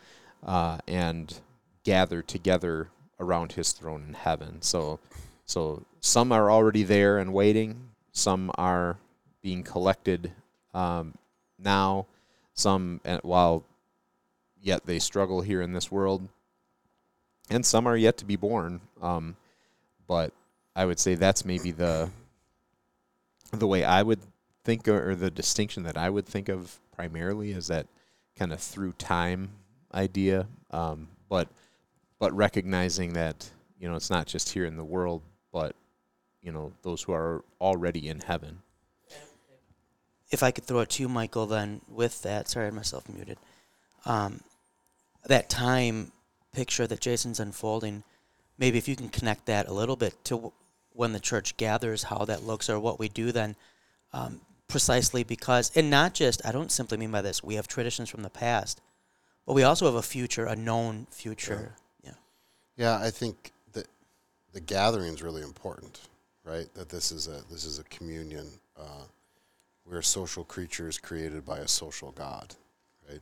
[0.45, 1.39] uh, and
[1.83, 2.89] gather together
[3.19, 4.61] around His throne in heaven.
[4.61, 4.99] So,
[5.45, 7.89] so some are already there and waiting.
[8.11, 8.97] Some are
[9.41, 10.33] being collected
[10.73, 11.15] um,
[11.57, 12.05] now.
[12.53, 13.63] Some, uh, while
[14.61, 16.27] yet they struggle here in this world,
[17.49, 18.81] and some are yet to be born.
[19.01, 19.37] Um,
[20.07, 20.33] but
[20.75, 22.09] I would say that's maybe the
[23.53, 24.19] the way I would
[24.65, 27.87] think, or the distinction that I would think of primarily is that
[28.37, 29.49] kind of through time
[29.93, 30.47] idea.
[30.71, 31.49] Um, but
[32.19, 35.21] but recognizing that you know it's not just here in the world,
[35.51, 35.75] but
[36.41, 38.59] you know those who are already in heaven.
[40.29, 43.07] If I could throw it to you, Michael, then with that, sorry, I had myself
[43.07, 43.37] muted.
[44.05, 44.41] Um,
[45.25, 46.11] that time
[46.51, 48.03] picture that Jason's unfolding,
[48.57, 50.51] maybe if you can connect that a little bit to
[50.91, 53.55] when the church gathers, how that looks, or what we do then,
[54.11, 58.09] um, precisely because, and not just, I don't simply mean by this, we have traditions
[58.09, 58.81] from the past,
[59.45, 61.75] but we also have a future, a known future.
[61.75, 61.77] Yeah.
[62.77, 63.87] Yeah, I think that
[64.53, 66.01] the gathering is really important,
[66.43, 66.71] right?
[66.75, 68.47] That this is a this is a communion.
[68.79, 69.05] Uh,
[69.83, 72.53] we're social creatures created by a social God,
[73.09, 73.21] right?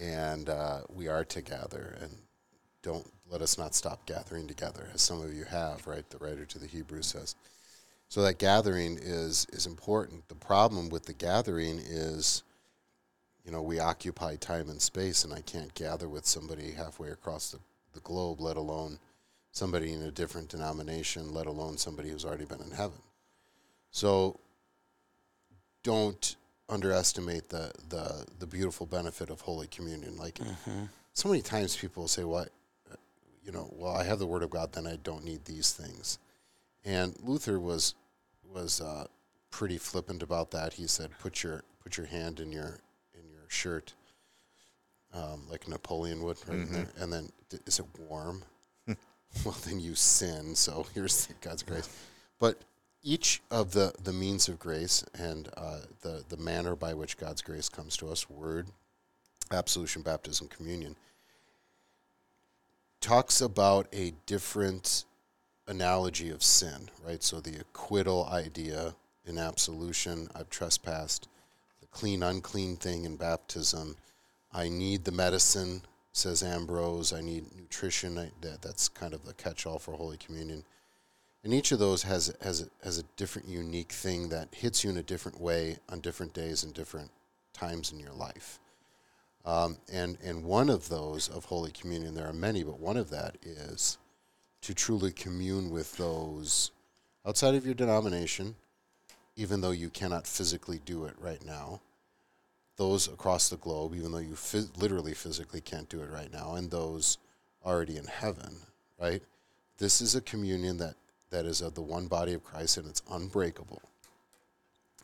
[0.00, 2.10] And uh, we are together, and
[2.82, 6.08] don't let us not stop gathering together, as some of you have, right?
[6.08, 7.34] The writer to the Hebrews says.
[8.10, 10.28] So that gathering is is important.
[10.28, 12.42] The problem with the gathering is,
[13.44, 17.52] you know, we occupy time and space, and I can't gather with somebody halfway across
[17.52, 17.60] the,
[17.92, 18.98] the globe, let alone
[19.52, 22.98] somebody in a different denomination, let alone somebody who's already been in heaven.
[23.92, 24.40] So
[25.84, 26.36] don't
[26.68, 30.16] underestimate the the the beautiful benefit of Holy Communion.
[30.16, 30.84] Like Mm-hmm.
[31.12, 32.48] so many times people say, "What,
[32.90, 32.96] uh,
[33.44, 33.72] you know?
[33.76, 36.18] Well, I have the Word of God, then I don't need these things."
[36.84, 37.94] And Luther was
[38.52, 39.06] was uh,
[39.50, 40.74] pretty flippant about that.
[40.74, 42.78] He said, "Put your put your hand in your
[43.14, 43.94] in your shirt,
[45.12, 46.72] um, like Napoleon would, right Mhm.
[46.72, 47.30] there, and then
[47.66, 48.44] is it warm?
[49.44, 50.54] well, then you sin.
[50.54, 51.88] So here's God's grace,
[52.38, 52.60] but."
[53.02, 57.40] Each of the, the means of grace and uh, the, the manner by which God's
[57.40, 58.66] grace comes to us, word,
[59.50, 60.96] absolution, baptism, communion,
[63.00, 65.06] talks about a different
[65.70, 67.22] analogy of sin, right?
[67.22, 71.28] So the acquittal idea in absolution, I've trespassed,
[71.80, 73.96] the clean, unclean thing in baptism.
[74.52, 77.12] I need the medicine, says Ambrose.
[77.12, 78.18] I need nutrition.
[78.18, 80.64] I, that, that's kind of the catch all for Holy Communion.
[81.44, 84.90] And each of those has, has, a, has a different, unique thing that hits you
[84.90, 87.10] in a different way on different days and different
[87.52, 88.58] times in your life.
[89.46, 93.08] Um, and, and one of those of Holy Communion, there are many, but one of
[93.10, 93.96] that is
[94.62, 96.70] to truly commune with those
[97.26, 98.54] outside of your denomination,
[99.36, 101.80] even though you cannot physically do it right now.
[102.76, 104.34] those across the globe, even though you
[104.78, 107.18] literally physically can't do it right now, and those
[107.62, 108.56] already in heaven,
[108.98, 109.22] right?
[109.76, 110.94] This is a communion that,
[111.28, 113.82] that is of the one body of Christ and it's unbreakable.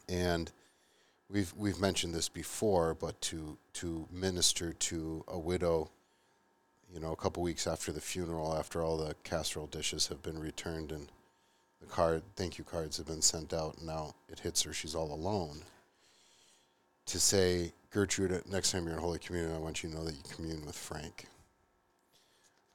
[0.09, 0.51] And
[1.29, 5.91] we've we've mentioned this before, but to to minister to a widow,
[6.93, 10.39] you know, a couple weeks after the funeral, after all the casserole dishes have been
[10.39, 11.09] returned and
[11.81, 14.95] the card thank you cards have been sent out, and now it hits her, she's
[14.95, 15.61] all alone.
[17.07, 20.15] To say, Gertrude, next time you're in Holy Communion, I want you to know that
[20.15, 21.27] you commune with Frank.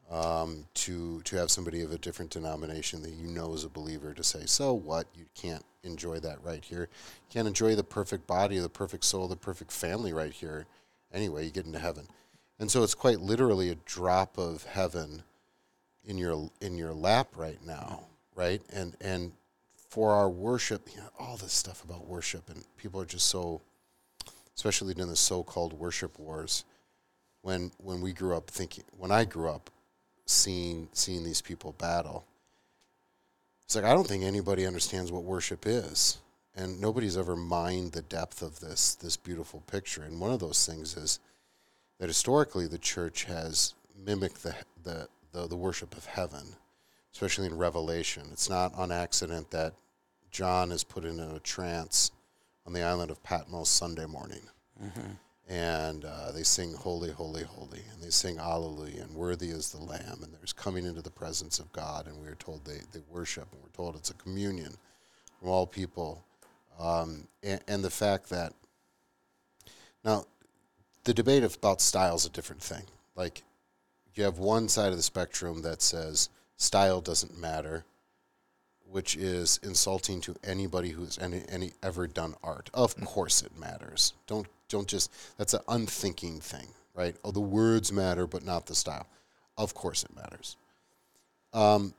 [0.09, 4.13] Um, to to have somebody of a different denomination that you know is a believer
[4.13, 5.07] to say, so what?
[5.15, 6.89] You can't enjoy that right here.
[6.91, 10.65] You can't enjoy the perfect body, the perfect soul, the perfect family right here.
[11.13, 12.07] Anyway, you get into heaven,
[12.61, 15.23] and so it's quite literally a drop of heaven
[16.05, 18.01] in your in your lap right now,
[18.35, 18.61] right?
[18.71, 19.31] And and
[19.89, 23.61] for our worship, you know, all this stuff about worship, and people are just so,
[24.55, 26.63] especially in the so-called worship wars.
[27.41, 29.71] When when we grew up thinking, when I grew up,
[30.27, 32.25] seeing seeing these people battle.
[33.65, 36.19] It's like I don't think anybody understands what worship is,
[36.55, 40.03] and nobody's ever mined the depth of this this beautiful picture.
[40.03, 41.19] And one of those things is
[42.01, 46.55] that historically the church has mimicked the the the, the worship of heaven,
[47.13, 48.23] especially in Revelation.
[48.33, 49.75] It's not on accident that
[50.31, 52.11] John is put in a trance
[52.65, 54.41] on the island of Patmos Sunday morning.
[55.47, 59.81] And uh, they sing holy holy holy and they sing alleluia and worthy is the
[59.81, 63.01] lamb and there's coming into the presence of god and we are told they, they
[63.09, 64.75] worship and we're told it's a communion
[65.39, 66.23] from all people.
[66.79, 68.53] Um, and, and the fact that
[70.03, 70.25] now
[71.03, 72.83] the debate about style is a different thing
[73.15, 73.43] like
[74.13, 77.85] you have one side of the spectrum that says style doesn't matter
[78.91, 82.69] which is insulting to anybody who's any, any ever done art.
[82.73, 84.13] Of course, it matters.
[84.27, 87.15] Don't don't just that's an unthinking thing, right?
[87.23, 89.07] Oh, the words matter, but not the style.
[89.57, 90.57] Of course, it matters.
[91.53, 91.93] Um,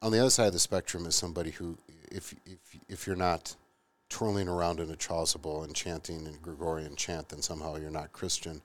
[0.00, 1.78] on the other side of the spectrum is somebody who,
[2.10, 3.56] if if if you're not
[4.14, 8.62] twirling around in a chasuble and chanting in Gregorian chant, then somehow you're not Christian.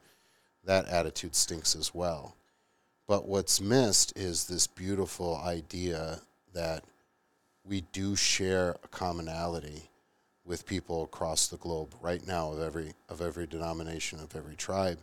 [0.64, 2.36] That attitude stinks as well.
[3.08, 6.20] But what's missed is this beautiful idea
[6.54, 6.84] that
[7.66, 9.90] we do share a commonality
[10.46, 15.00] with people across the globe right now of every of every denomination of every tribe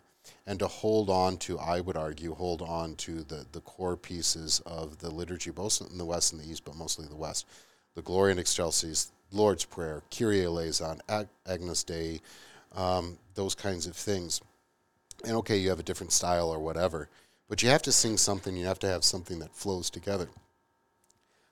[0.47, 4.61] and to hold on to i would argue hold on to the the core pieces
[4.67, 7.47] of the liturgy both in the west and the east but mostly the west
[7.95, 12.21] the gloria in excelsis lord's prayer kyrie eleison Ag- agnus dei
[12.75, 14.41] um, those kinds of things
[15.25, 17.09] and okay you have a different style or whatever
[17.49, 20.29] but you have to sing something you have to have something that flows together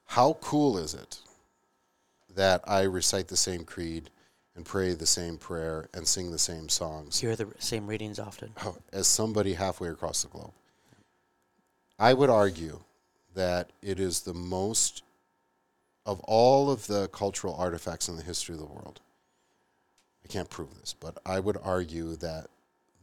[0.07, 1.19] how cool is it
[2.35, 4.11] that I recite the same creed
[4.57, 8.53] and pray the same prayer and sing the same songs Hear the same readings often.
[8.65, 10.53] Oh, as somebody halfway across the globe?
[11.99, 12.81] I would argue
[13.35, 15.03] that it is the most
[16.07, 19.01] of all of the cultural artifacts in the history of the world.
[20.25, 22.49] I can't prove this, but I would argue that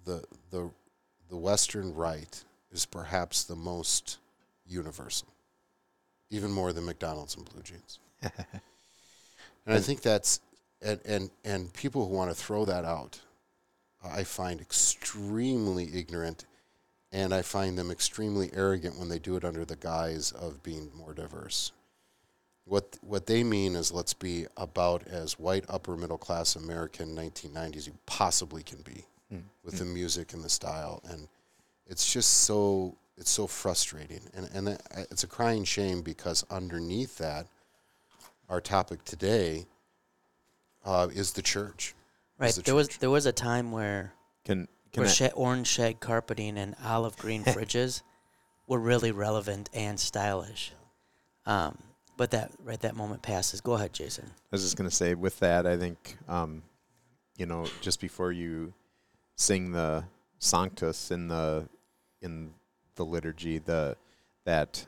[0.06, 0.70] the the
[1.30, 4.18] the Western Rite is perhaps the most
[4.66, 5.28] universal,
[6.30, 8.00] even more than McDonald's and blue jeans.
[8.22, 8.32] and
[9.68, 10.40] I think that's
[10.82, 13.20] and and and people who want to throw that out,
[14.04, 16.46] I find extremely ignorant,
[17.12, 20.92] and I find them extremely arrogant when they do it under the guise of being
[20.96, 21.72] more diverse.
[22.66, 27.88] What what they mean is let's be about as white upper middle class American 1990s
[27.88, 29.06] you possibly can be
[29.64, 31.02] with the music and the style.
[31.10, 31.28] And
[31.88, 34.22] it's just so it's so frustrating.
[34.34, 37.48] And and it's a crying shame because underneath that
[38.50, 39.66] our topic today
[40.86, 41.96] uh, is the church.
[42.38, 42.54] Right.
[42.54, 44.14] the There was there was a time where
[44.46, 48.02] Can can where I, shed, orange shag carpeting and olive green fridges
[48.68, 50.74] were really relevant and stylish.
[51.46, 51.78] Um,
[52.18, 53.62] but that right that moment passes.
[53.62, 54.26] Go ahead, Jason.
[54.28, 56.64] I was just gonna say with that, I think um,
[57.38, 58.74] you know, just before you
[59.36, 60.04] sing the
[60.40, 61.68] Sanctus in the
[62.22, 62.54] in
[62.96, 63.98] the liturgy, the
[64.46, 64.86] that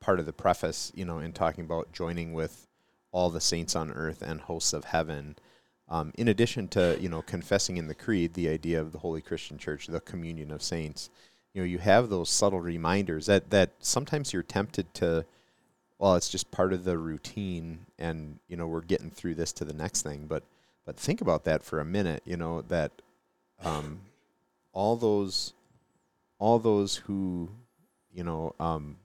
[0.00, 2.66] part of the preface, you know, in talking about joining with
[3.12, 5.36] all the saints on earth and hosts of heaven.
[5.88, 9.20] Um, in addition to you know confessing in the creed the idea of the Holy
[9.20, 11.10] Christian Church, the communion of saints,
[11.54, 15.24] you know you have those subtle reminders that that sometimes you're tempted to
[15.98, 19.64] well, it's just part of the routine, and you know we're getting through this to
[19.64, 20.26] the next thing.
[20.26, 20.42] But
[20.84, 22.22] but think about that for a minute.
[22.24, 22.92] You know that
[23.62, 24.00] um,
[24.72, 25.54] all those
[26.38, 27.50] all those who
[28.12, 28.96] you know um,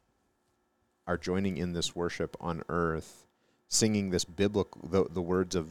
[1.08, 3.26] are joining in this worship on earth,
[3.68, 5.70] singing this biblical the, the words of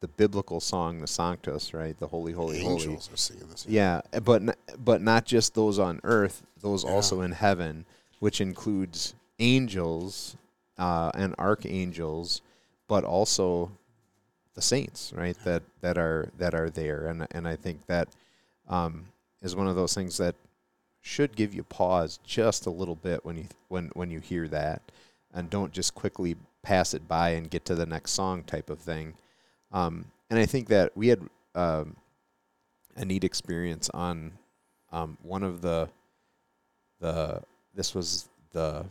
[0.00, 1.98] the biblical song, the Sanctus, right?
[1.98, 2.74] The Holy, Holy, Holy.
[2.74, 3.64] Angels are singing this.
[3.66, 4.54] Yeah, eh, but n-
[4.84, 7.86] but not just those on earth; those also in heaven,
[8.18, 10.36] which includes angels
[10.78, 12.42] uh, and archangels,
[12.88, 13.70] but also
[14.54, 15.36] the saints, right?
[15.44, 18.08] That that are that are there, and and I think that
[18.68, 19.06] um,
[19.42, 20.34] is one of those things that
[21.00, 24.82] should give you pause just a little bit when you when when you hear that,
[25.32, 28.80] and don't just quickly pass it by and get to the next song type of
[28.80, 29.14] thing.
[29.70, 31.20] Um, and I think that we had
[31.54, 31.96] um,
[32.96, 34.32] a neat experience on
[34.90, 35.88] um, one of the
[36.98, 37.42] the
[37.74, 38.86] this was the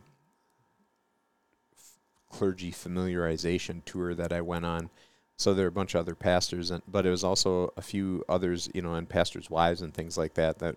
[2.36, 4.90] clergy familiarization tour that I went on.
[5.38, 8.24] So there were a bunch of other pastors, and but it was also a few
[8.28, 10.60] others, you know, and pastors' wives and things like that.
[10.60, 10.76] That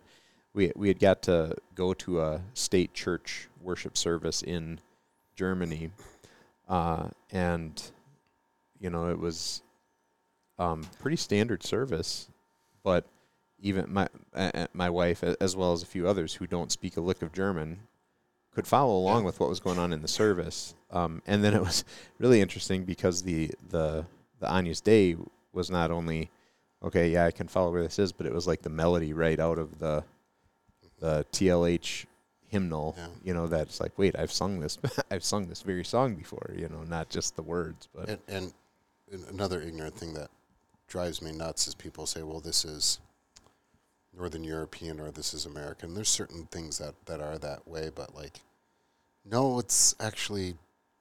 [0.55, 4.81] we we had got to go to a state church worship service in
[5.37, 5.91] Germany,
[6.69, 7.91] uh, and
[8.81, 9.63] you know it was
[10.59, 12.29] um, pretty standard service,
[12.83, 13.05] but
[13.61, 17.01] even my uh, my wife as well as a few others who don't speak a
[17.01, 17.81] lick of German
[18.55, 20.75] could follow along with what was going on in the service.
[20.91, 21.85] Um, and then it was
[22.19, 24.05] really interesting because the the
[24.41, 25.17] the Agnus Dei
[25.53, 26.31] was not only
[26.83, 29.39] okay, yeah, I can follow where this is, but it was like the melody right
[29.39, 30.05] out of the
[31.01, 32.07] the TLH
[32.49, 32.95] hymnal.
[32.97, 33.07] Yeah.
[33.23, 34.79] You know, that's like, wait, I've sung this,
[35.11, 36.53] I've sung this very song before.
[36.57, 38.53] You know, not just the words, but And, and
[39.11, 40.31] and another ignorant thing that
[40.87, 43.01] drives me nuts is people say, "Well, this is
[44.17, 48.15] Northern European or this is American." There's certain things that that are that way, but
[48.15, 48.41] like,
[49.25, 50.57] no, it's actually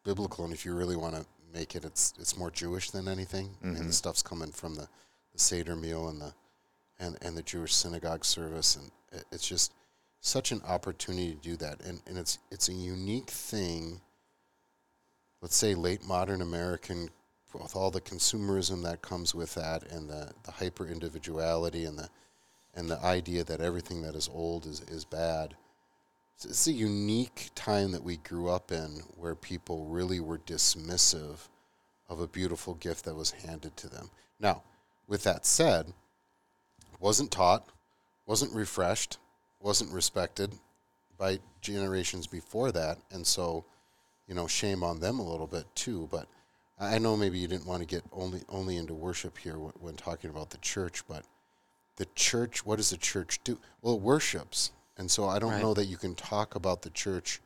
[0.08, 0.46] biblical.
[0.46, 3.48] And if you really want to make it, it's it's more Jewish than anything.
[3.62, 3.88] I mean, Mhm.
[3.88, 4.88] the stuff's coming from the,
[5.34, 6.34] the Seder meal and the
[7.00, 9.74] and and the Jewish synagogue service, and it, it's just
[10.22, 11.82] such an opportunity to do that.
[11.82, 14.02] And and it's it's a unique thing.
[15.42, 17.10] Let's say late modern American
[17.54, 22.10] with all the consumerism that comes with that and the, the hyper individuality and the
[22.76, 25.56] and the idea that everything that is old is, is bad.
[26.44, 31.48] It's, a unique time that we grew up in where people really were dismissive
[32.10, 34.12] of a beautiful gift that was handed to them.
[34.40, 34.62] Now,
[35.08, 35.92] with that said,
[37.00, 37.68] wasn't taught,
[38.28, 39.18] wasn't refreshed,
[39.60, 40.54] wasn't respected
[41.18, 43.66] by generations before that, and so,
[44.28, 46.08] you know, shame on them a little bit too.
[46.12, 46.28] But
[46.80, 49.96] I know maybe you didn't want to get only only into worship here when, when
[49.96, 51.26] talking about the church, but
[51.96, 53.58] the church, what does the church do?
[53.82, 55.62] Well, it worships, and so I don't Right.
[55.62, 57.40] know that you can talk about the church,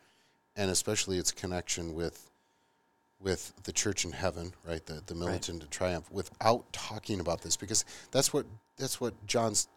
[0.55, 2.27] and especially its connection with
[3.19, 4.83] with the church in heaven, right?
[4.85, 8.45] The the militant triumph, without talking about this, because that's what
[8.77, 9.67] that's what John's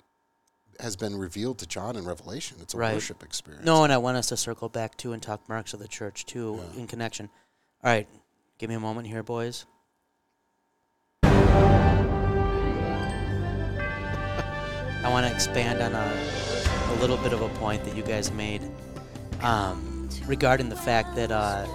[0.81, 2.57] has been revealed to John in Revelation.
[2.61, 2.95] It's a Right.
[2.95, 3.65] worship experience.
[3.65, 6.25] No, and I want us to circle back to and talk marks of the church
[6.27, 6.81] too Yeah.
[6.81, 7.29] in connection.
[7.85, 8.09] All right,
[8.59, 9.67] give me a moment here, boys.
[15.05, 16.05] I want to expand on a,
[16.95, 18.63] a little bit of a point that you guys made
[19.41, 21.67] um, regarding the fact that uh,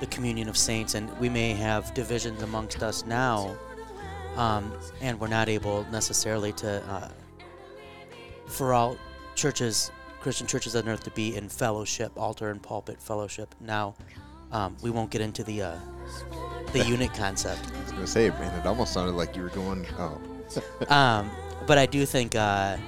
[0.00, 3.54] the communion of saints, and we may have divisions amongst us now,
[4.36, 4.72] um,
[5.02, 7.08] and we're not able necessarily to, uh,
[8.46, 8.96] for all
[9.34, 9.90] churches,
[10.20, 13.54] Christian churches on earth to be in fellowship, altar and pulpit fellowship.
[13.60, 13.94] Now,
[14.50, 15.76] um, we won't get into the uh,
[16.72, 17.60] the unit concept.
[17.76, 19.84] I was gonna say, man, it almost sounded like you were going.
[19.98, 20.18] Oh,
[20.88, 21.30] um,
[21.66, 22.78] but I do think uh,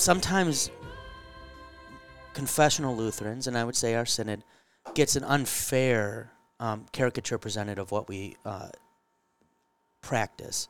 [0.00, 0.70] sometimes
[2.32, 4.42] confessional Lutherans, and I would say our synod,
[4.94, 8.68] gets an unfair um, caricature presented of what we uh,
[10.00, 10.68] practice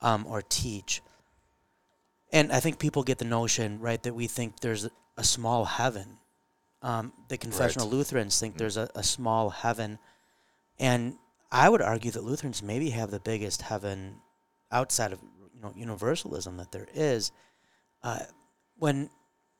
[0.00, 1.00] um, or teach.
[2.32, 6.18] And I think people get the notion, right, that we think there's a small heaven.
[6.82, 9.98] Um, the confessional Lutherans think there's a, a small heaven.
[10.78, 11.16] And
[11.50, 14.16] I would argue that Lutherans maybe have the biggest heaven
[14.72, 15.20] outside of
[15.54, 17.30] you know universalism that there is.
[18.02, 18.24] Uh,
[18.78, 19.10] when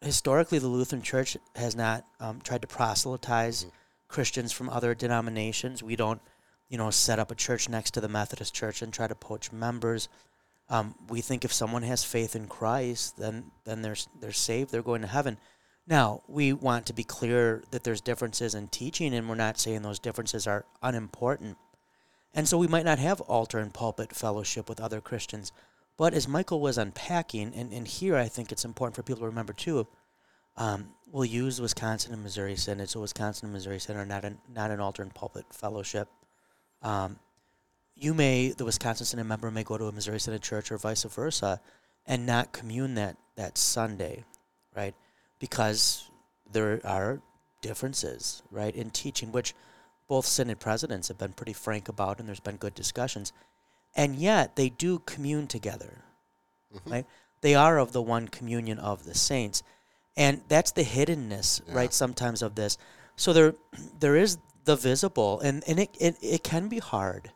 [0.01, 3.71] historically the Lutheran Church has not um, tried to proselytize Mhm.
[4.09, 6.21] Christians from other denominations, we don't
[6.69, 9.53] you know set up a church next to the Methodist Church and try to poach
[9.53, 10.09] members.
[10.69, 14.83] Um, we think if someone has faith in Christ, then then they're they're saved, they're
[14.83, 15.39] going to heaven.
[15.87, 19.83] Now we want to be clear that there's differences in teaching, and we're not saying
[19.83, 21.57] those differences are unimportant.
[22.35, 25.53] And so we might not have altar and pulpit fellowship with other Christians.
[25.97, 29.26] But as Michael was unpacking, and, and here I think it's important for people to
[29.26, 29.86] remember too,
[30.57, 32.88] um, we'll use Wisconsin and Missouri Synod.
[32.88, 36.09] So Wisconsin and Missouri Synod are not an, not an altar and pulpit fellowship.
[36.82, 37.18] Um,
[37.94, 41.05] you may, the Wisconsin Synod member may go to a Missouri Synod church or vice
[41.05, 41.61] versa
[42.07, 44.24] and not commune that, that Sunday,
[44.74, 44.94] right?
[45.38, 46.11] Because
[46.53, 47.20] there are
[47.62, 49.55] differences, right, in teaching, which
[50.09, 53.32] both synod presidents have been pretty frank about, and there's been good discussions.
[53.97, 56.05] And yet they do commune together,
[56.74, 56.90] Mhm.
[56.92, 57.07] right?
[57.40, 59.62] They are of the one communion of the saints,
[60.16, 61.74] and that's the hiddenness, Yeah.
[61.74, 61.92] right?
[61.92, 62.78] Sometimes of this,
[63.16, 63.55] so there,
[64.01, 67.32] there is the visible, and and it it, it can be hard,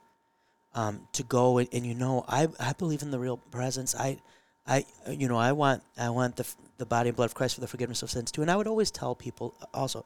[0.75, 3.95] um, to go and, and you know I I believe in the real presence.
[3.95, 4.19] I,
[4.67, 6.47] I you know I want I want the
[6.79, 8.67] the body and blood of Christ for the forgiveness of sins too, and I would
[8.67, 10.05] always tell people also,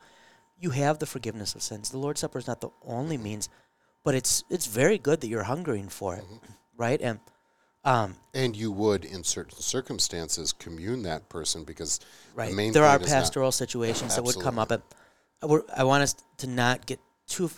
[0.58, 1.90] you have the forgiveness of sins.
[1.90, 3.48] The Lord's Supper is not the only means,
[4.04, 6.24] but it's it's very good that you're hungering for it,
[6.76, 7.00] right?
[7.00, 7.18] And
[7.84, 12.00] um, And you would, in certain circumstances, commune that person because
[12.34, 14.82] right, the main there are is not- pastoral situations that would come up, and
[15.42, 17.50] I I want us to not get too.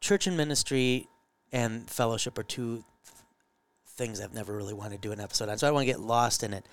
[0.00, 1.08] Church and ministry
[1.52, 2.82] and fellowship are two
[3.86, 5.92] things I've never really wanted to do an episode on, so I don't want to
[5.92, 6.64] get lost in it.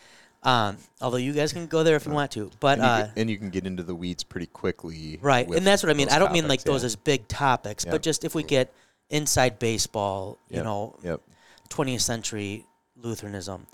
[0.47, 3.03] Um, although you guys can go there if you want to, but and, you uh,
[3.07, 5.19] can, and you can get into the weeds pretty quickly.
[5.21, 6.07] Right, and that's what I mean.
[6.07, 6.87] I don't mean like those yeah.
[6.87, 7.91] as big topics, Yep.
[7.91, 8.73] but just if we get
[9.09, 11.21] inside baseball, you Yep, know, Yep.
[11.67, 13.67] 20th century Lutheranism.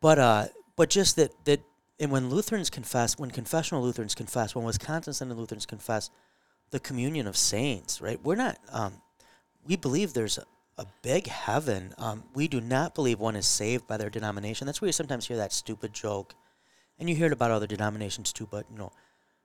[0.00, 1.60] But uh, but just that that
[2.00, 6.08] and when Lutherans confess, when confessional Lutherans confess, when Wisconsin Synod Lutherans confess
[6.70, 8.18] the communion of saints, right?
[8.24, 8.56] We're not.
[8.70, 9.02] Um,
[9.66, 10.44] we believe there's a,
[10.78, 11.94] a big heaven.
[11.98, 14.66] Um, we do not believe one is saved by their denomination.
[14.66, 16.34] That's where you sometimes hear that stupid joke,
[16.98, 18.48] and you hear it about other denominations too.
[18.50, 18.92] But you know,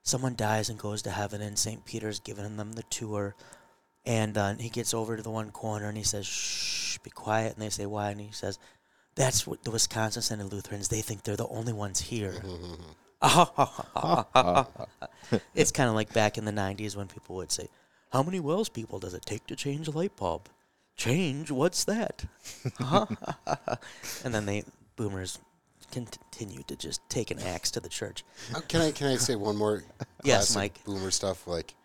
[0.03, 1.83] someone dies and goes to heaven, and St.
[1.85, 3.35] Peter's giving them the tour.
[4.05, 7.53] And uh, he gets over to the one corner and he says, "Shh, be quiet."
[7.53, 8.57] And they say, "Why?" And he says,
[9.15, 10.87] "That's what the Wisconsin Synod Lutherans.
[10.87, 12.41] They think they're the only ones here."
[15.55, 17.67] it's kind of like back in the '90s when people would say,
[18.13, 20.47] "How many WELS people does it take to change a light bulb?"
[20.97, 21.51] Change?
[21.51, 22.25] What's that?
[24.23, 24.63] and then they
[24.95, 25.39] boomers
[25.91, 28.23] continue to just take an axe to the church.
[28.53, 29.83] Uh, Can I can I say one more?
[30.23, 30.83] Yes, classic Mike.
[30.83, 31.75] Boomer stuff like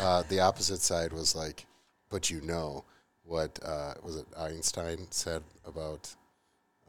[0.00, 1.66] uh, the opposite side was like,
[2.08, 2.84] but you know
[3.24, 6.14] what uh, was it Einstein said about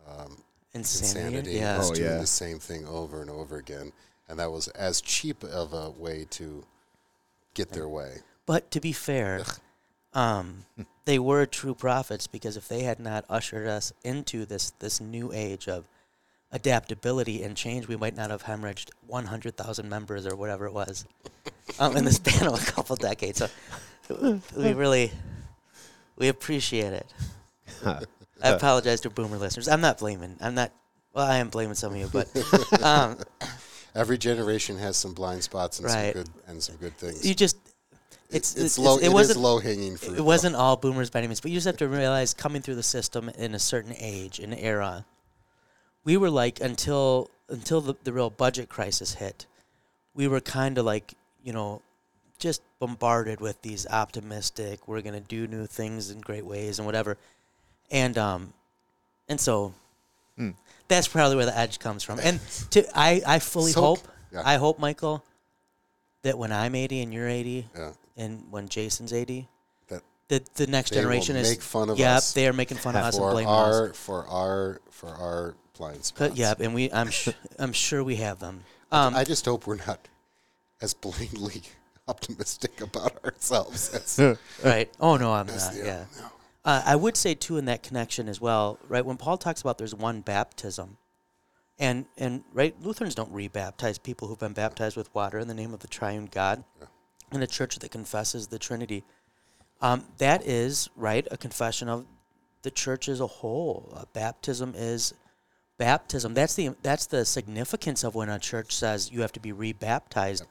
[0.07, 0.38] um,
[0.74, 1.39] Insanity.
[1.39, 1.51] insanity?
[1.57, 1.80] Yeah.
[1.82, 2.18] Oh, doing yeah.
[2.20, 3.91] the same thing over and over again,
[4.30, 6.63] and that was as cheap of a way to
[7.55, 8.18] get their way.
[8.45, 9.43] But to be fair,
[10.13, 10.66] um,
[11.05, 15.31] they were true prophets because if they had not ushered us into this this new
[15.33, 15.87] age of
[16.51, 21.05] adaptability and change, we might not have hemorrhaged 100,000 members or whatever it was
[21.79, 23.41] um, in the span of a couple decades.
[24.07, 25.11] So we really
[26.17, 27.13] we appreciate it.
[27.85, 29.67] I apologize to boomer listeners.
[29.67, 30.37] I'm not blaming.
[30.41, 30.71] I'm not.
[31.13, 33.17] Well, I am blaming some of you, but um,
[33.95, 36.13] Every generation has some blind spots and Right.
[36.13, 37.25] some good and some good things.
[37.25, 37.57] you just
[38.30, 38.97] it's it's it's it- low.
[38.97, 40.17] it it wasn't low hanging fruit.
[40.17, 42.76] it wasn't all boomers by any means, but you just have to realize coming through
[42.76, 45.05] the system in a certain age, an era,
[46.03, 49.45] we were like until until the, the real budget crisis hit,
[50.13, 51.13] we were kind of like
[51.43, 51.82] you know,
[52.39, 57.17] just bombarded with these optimistic, we're gonna do new things in great ways and whatever,
[57.91, 58.53] and um,
[59.30, 59.73] and so.
[60.38, 60.49] Hmm.
[60.89, 62.39] That's probably where the edge comes from, and
[62.71, 64.41] to I, I fully So- hope yeah.
[64.45, 65.23] I hope Michael
[66.23, 67.91] that when I'm 80 and you're 80 Yeah.
[68.18, 69.47] And when Jason's 80
[69.89, 71.99] That the the next they will generation is make fun of us.
[71.99, 73.97] yep, us they are making fun of us and for blaming our us.
[73.97, 76.36] for our for our blind But, spots.
[76.38, 78.63] yep, and we I'm sh- I'm sure we have them.
[78.91, 80.07] Um, I just hope we're not
[80.82, 81.63] as blatantly
[82.07, 83.93] optimistic about ourselves.
[83.93, 84.89] As, right.
[84.99, 85.74] Oh no, I'm as not.
[85.74, 86.05] the- Yeah.
[86.20, 86.26] no.
[86.63, 89.05] Uh, I would say too in that connection as well, right?
[89.05, 90.97] When Paul talks about there's one baptism,
[91.78, 95.74] and and right, Lutherans don't rebaptize people who've been baptized with water in the name
[95.76, 96.63] of the Triune God,
[97.32, 99.03] In a church that confesses the Trinity.
[99.82, 102.05] Um, that is right a confession of
[102.61, 103.93] the church as a whole.
[103.95, 105.13] Uh, baptism is
[105.78, 106.34] baptism.
[106.34, 110.45] That's the that's the significance of when a church says you have to be rebaptized.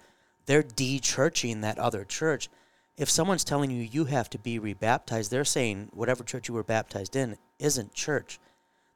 [0.47, 2.49] They're de-churching that other church.
[2.97, 6.63] If someone's telling you you have to be rebaptized, they're saying whatever church you were
[6.63, 8.39] baptized in isn't church.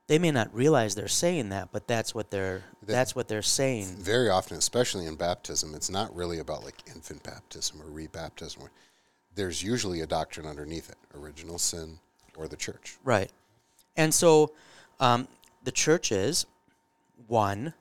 [0.09, 3.43] They may not realize they're saying that, but that's what they're That- that's what they're
[3.43, 3.87] saying.
[3.97, 8.69] Very often, especially in baptism, it's not really about like infant baptism or rebaptism.
[9.35, 12.01] There's usually a doctrine underneath it: original sin
[12.37, 12.99] or the church.
[13.05, 13.31] Right.
[13.97, 14.53] And so
[14.99, 15.29] um,
[15.63, 16.47] the church is
[17.27, 17.75] one,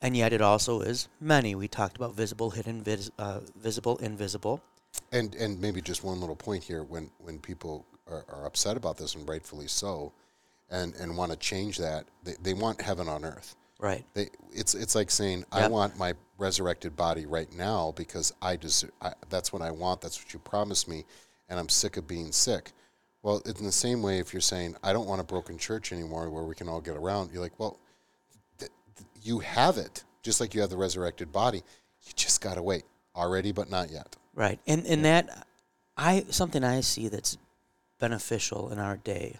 [0.00, 1.54] and yet it also is many.
[1.56, 4.62] We talked about visible, hidden, vis- uh, visible, invisible.
[5.10, 8.98] And and maybe just one little point here: when when people are, are upset about
[8.98, 10.12] this, and rightfully so,
[10.70, 13.56] and and want to change that, they, they want heaven on earth.
[13.78, 14.04] Right.
[14.14, 18.92] They, it's it's like saying I want my resurrected body right now because I deserve.
[19.02, 20.00] I, that's what I want.
[20.00, 21.04] That's what you promised me,
[21.48, 22.72] and I'm sick of being sick.
[23.22, 26.30] Well, in the same way, if you're saying I don't want a broken church anymore
[26.30, 27.78] where we can all get around, you're like, well,
[28.58, 31.58] th- th- you have it, just like you have the resurrected body.
[31.58, 32.84] You just gotta wait.
[33.16, 34.16] Already, but not yet.
[34.34, 34.58] Right.
[34.66, 35.46] And and that
[35.96, 37.38] I something I see that's
[37.98, 39.36] beneficial in our day,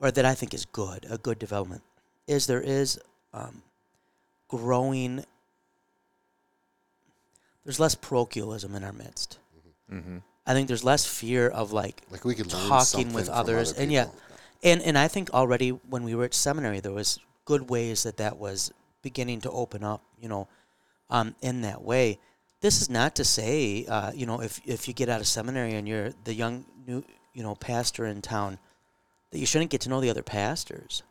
[0.00, 1.82] or that I think is good, a good development,
[2.26, 2.98] is there is
[3.32, 3.62] um,
[4.48, 5.24] growing.
[7.64, 9.38] There's less parochialism in our midst.
[9.90, 10.18] Mm-hmm.
[10.46, 13.92] I think there's less fear of like Like we could talking with others, other and
[13.92, 14.08] yeah,
[14.62, 18.18] and and I think already when we were at seminary, there was good ways that
[18.18, 18.72] that was
[19.02, 20.02] beginning to open up.
[20.20, 20.48] You know,
[21.10, 22.18] um, in that way.
[22.60, 25.74] This is not to say, uh, you know, if if you get out of seminary
[25.74, 28.58] and you're the young new, you know, pastor in town,
[29.34, 31.02] that you shouldn't get to know the other pastors.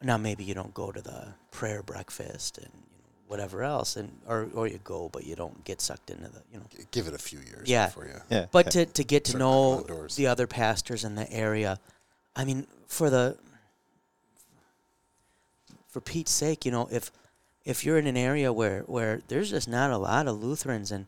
[0.00, 4.08] Now maybe you don't go to the prayer breakfast and you know, whatever else, and
[4.28, 6.64] or or you go, but you don't get sucked into the, you know.
[6.70, 7.86] G- Give it a few years Yeah.
[7.86, 8.20] before you.
[8.30, 8.46] Yeah.
[8.52, 11.80] But to, to get to Start know on the other pastors in the area,
[12.36, 13.36] I mean, for the
[15.88, 17.10] for Pete's sake, you know, if
[17.64, 21.06] if you're in an area where where there's just not a lot of Lutherans and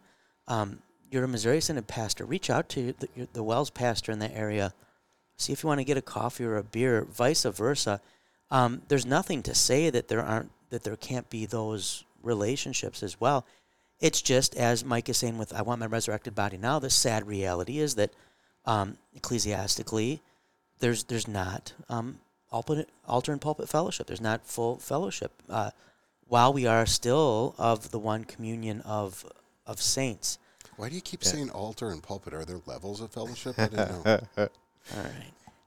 [0.49, 4.35] um, you're a Missouri Synod pastor, reach out to the, the WELS pastor in the
[4.37, 4.75] area,
[5.37, 8.01] see if you want to get a coffee or a beer, vice versa.
[8.51, 13.21] Um, there's nothing to say that there aren't that there can't be those relationships as
[13.21, 13.47] well.
[14.01, 17.27] It's just as Mike is saying with "I want my resurrected body now." The sad
[17.27, 18.11] reality is that
[18.65, 20.21] um, ecclesiastically,
[20.81, 22.19] there's there's not um,
[22.51, 24.07] altar, altar and pulpit fellowship.
[24.07, 25.33] There's not full fellowship.
[25.49, 25.71] Uh,
[26.27, 29.25] while we are still of the one communion of
[29.67, 30.39] of saints.
[30.77, 31.31] Why do you keep Yeah.
[31.33, 32.35] saying altar and pulpit?
[32.35, 33.55] Are there levels of fellowship?
[33.59, 34.49] I didn't know.
[34.97, 35.13] All right.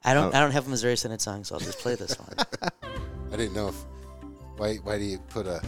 [0.03, 0.37] I don't Oh.
[0.37, 2.35] I don't have a Missouri Synod song, so I'll just play this one.
[3.33, 3.75] I didn't know if.
[4.57, 4.75] Why?
[4.77, 5.61] Why do you put a?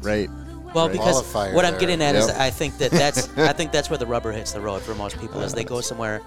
[0.00, 0.28] right.
[0.74, 0.92] Well, Right.
[0.92, 1.80] because Qualifier what I'm there.
[1.80, 2.36] getting at is Yep.
[2.38, 5.18] I think that that's I think that's where the rubber hits the road for most
[5.18, 6.20] people is they go somewhere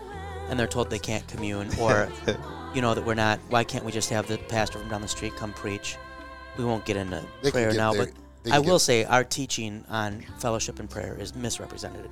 [0.50, 2.10] and they're told they can't commune or
[2.74, 5.08] you know that we're not why can't we just have the pastor from down the
[5.08, 5.98] street come preach?
[6.58, 8.12] We won't get into They prayer get now, their-
[8.44, 12.10] but I will say our teaching on fellowship and prayer is misrepresented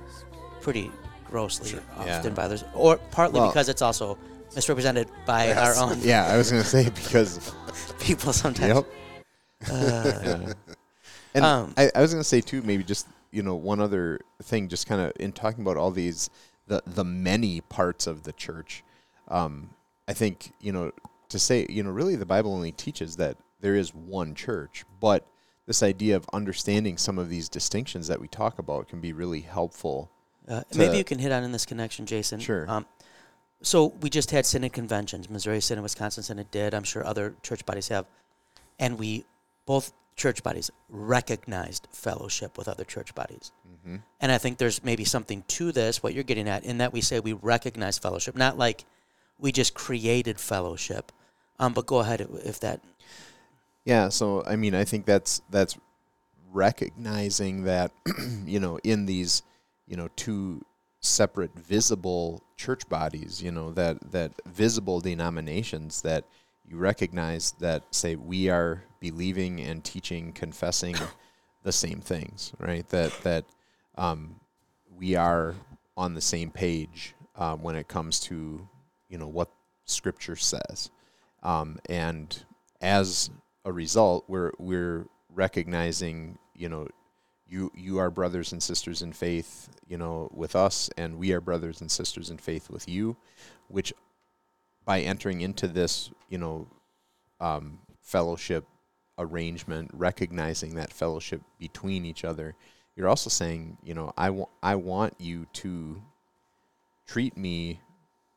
[0.60, 0.92] pretty
[1.30, 1.80] grossly Sure.
[1.96, 2.30] often Yeah.
[2.30, 4.18] by others or partly Well- because it's also
[4.54, 5.78] misrepresented by Yes.
[5.78, 7.52] our own Yeah, I was gonna say because.
[8.00, 8.74] people sometimes.
[8.74, 8.86] yep.
[9.70, 10.52] Uh, Yeah.
[11.34, 14.68] And Um, I, I was gonna say too, maybe just you know one other thing,
[14.68, 16.30] just kind of in talking about all these
[16.66, 18.82] the the many parts of the church.
[19.28, 19.70] Um,
[20.08, 20.90] I think you know
[21.28, 25.26] to say you know really the Bible only teaches that there is one church, but
[25.66, 29.42] this idea of understanding some of these distinctions that we talk about can be really
[29.42, 30.10] helpful.
[30.48, 32.40] Uh, maybe you can hit on in this connection, Jason.
[32.40, 32.68] Sure.
[32.68, 32.86] Um,
[33.60, 35.28] so we just had synod conventions.
[35.28, 36.74] Missouri Synod, Wisconsin Synod did.
[36.74, 38.06] I'm sure other church bodies have,
[38.78, 39.24] and we
[39.66, 43.52] both church bodies recognized fellowship with other church bodies.
[43.68, 43.96] Mm-hmm.
[44.20, 47.00] And I think there's maybe something to this, what you're getting at, in that we
[47.00, 48.84] say we recognize fellowship, not like
[49.38, 51.12] we just created fellowship.
[51.58, 52.80] Um, but go ahead if- if that.
[53.84, 55.76] Yeah, so I mean, I think that's that's
[56.52, 57.92] recognizing that
[58.46, 59.42] you know in these
[59.88, 60.64] you know two
[61.00, 66.24] separate visible church bodies, you know that that visible denominations that
[66.64, 70.96] you recognize that say we are believing and teaching, confessing
[71.62, 72.88] the same things, right?
[72.88, 73.44] That that
[73.96, 74.40] um,
[74.96, 75.54] we are
[75.96, 78.68] on the same page uh, when it comes to
[79.08, 79.50] you know what
[79.84, 80.90] Scripture says,
[81.42, 82.44] um, and
[82.80, 83.30] as
[83.64, 86.88] a result, we're we're recognizing, you know,
[87.48, 91.40] you you are brothers and sisters in faith, you know, with us, and we are
[91.40, 93.16] brothers and sisters in faith with you,
[93.68, 93.92] which
[94.84, 96.66] by entering into this, you know,
[97.40, 98.64] um, fellowship
[99.18, 102.54] arrangement, recognizing that fellowship between each other,
[102.96, 106.02] you're also saying, you know, I want I want you to
[107.06, 107.80] treat me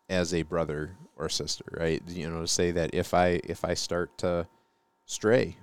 [0.09, 2.01] as a brother or sister, right?
[2.07, 4.47] You know, to say that if I if I start to
[5.05, 5.57] stray,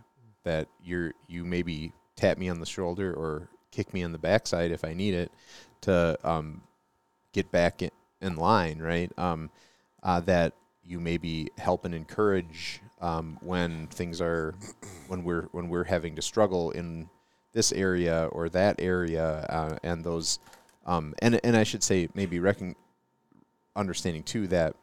[0.44, 4.72] that you're you maybe tap me on the shoulder or kick me on the backside
[4.72, 5.32] if I need it
[5.82, 6.62] to um,
[7.32, 7.90] get back in,
[8.20, 9.10] in line, right?
[9.16, 9.50] Um,
[10.02, 10.54] uh, that
[10.84, 14.54] you maybe help and encourage um, when things are
[15.06, 17.08] when we're when we're having to struggle in
[17.52, 20.40] this area or that area, uh, and those
[20.86, 22.74] um, and and I should say maybe recon-
[23.76, 24.74] understanding too that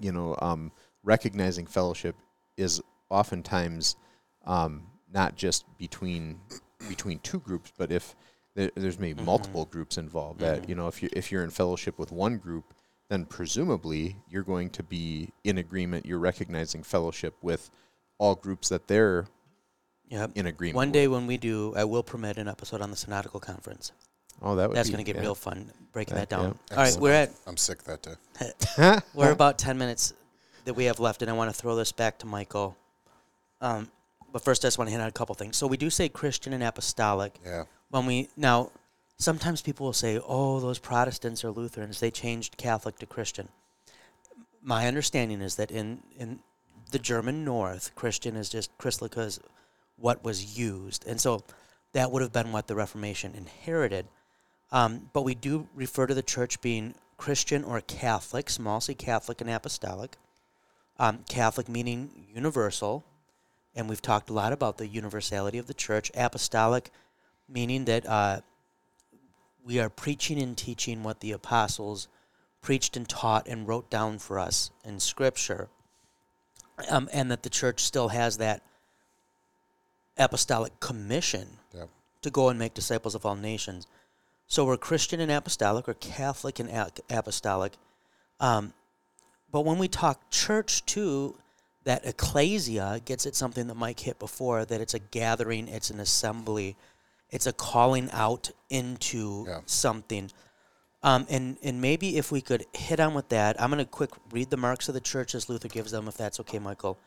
[0.00, 0.72] you know um,
[1.04, 2.16] recognizing fellowship
[2.56, 3.96] is oftentimes
[4.46, 6.40] um, not just between
[6.88, 8.14] between two groups, but if
[8.54, 9.26] there, there's maybe Mhm.
[9.26, 10.68] multiple groups involved, that Mhm.
[10.68, 12.72] you know if you if you're in fellowship with one group,
[13.08, 16.06] then presumably you're going to be in agreement.
[16.06, 17.70] You're recognizing fellowship with
[18.18, 19.26] all groups that they're
[20.08, 20.32] Yep.
[20.36, 20.76] in agreement.
[20.76, 20.92] One with.
[20.94, 23.92] day when we do, I will permit an episode on the synodical conference.
[24.40, 25.22] oh, that would That's going to get yeah.
[25.22, 26.58] real fun breaking Yeah, that down.
[26.70, 26.76] yeah.
[26.76, 28.14] All right, we're at I'm sick that day.
[29.14, 30.12] we're about ten minutes
[30.64, 32.76] that we have left, and I want to throw this back to Michael.
[33.60, 33.90] Um,
[34.32, 35.56] but first, I just want to hit on a couple things.
[35.56, 37.64] So we do say Christian and apostolic Yeah.
[37.90, 38.70] when we now.
[39.20, 43.48] Sometimes people will say, "Oh, those Protestants or Lutherans, they changed Catholic to Christian."
[44.62, 46.40] my understanding is that in in
[46.90, 49.40] the German North, Christian is just christliche is
[49.96, 51.42] what was used, and so
[51.92, 54.06] that would have been what the Reformation inherited.
[54.70, 59.40] Um, but we do refer to the church being Christian or Catholic, small c Catholic
[59.40, 60.16] and Apostolic.
[60.98, 63.04] Um, Catholic meaning universal,
[63.78, 66.10] and we've talked a lot about the universality of the church.
[66.14, 66.90] Apostolic
[67.48, 68.40] meaning that uh,
[69.64, 72.08] we are preaching and teaching what the apostles
[72.60, 75.68] preached and taught and wrote down for us in Scripture,
[76.90, 78.62] um, and that the church still has that
[80.18, 81.88] apostolic commission Yep.
[82.22, 83.86] to go and make disciples of all nations.
[84.48, 86.68] So we're Christian and apostolic, or Catholic and
[87.08, 87.74] apostolic.
[88.40, 88.72] Um,
[89.52, 91.38] but when we talk church too,
[91.88, 96.00] that ecclesia gets at something that Mike hit before that it's a gathering, it's an
[96.00, 96.76] assembly,
[97.30, 99.60] it's a calling out into Yeah.
[99.64, 100.30] something.
[101.02, 104.10] Um, and, and maybe if we could hit on with that, I'm going to quick
[104.30, 106.98] read the marks of the church as Luther gives them, if that's okay, Michael.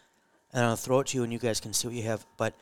[0.52, 2.26] And I'll throw it to you and you guys can see what you have.
[2.36, 2.56] But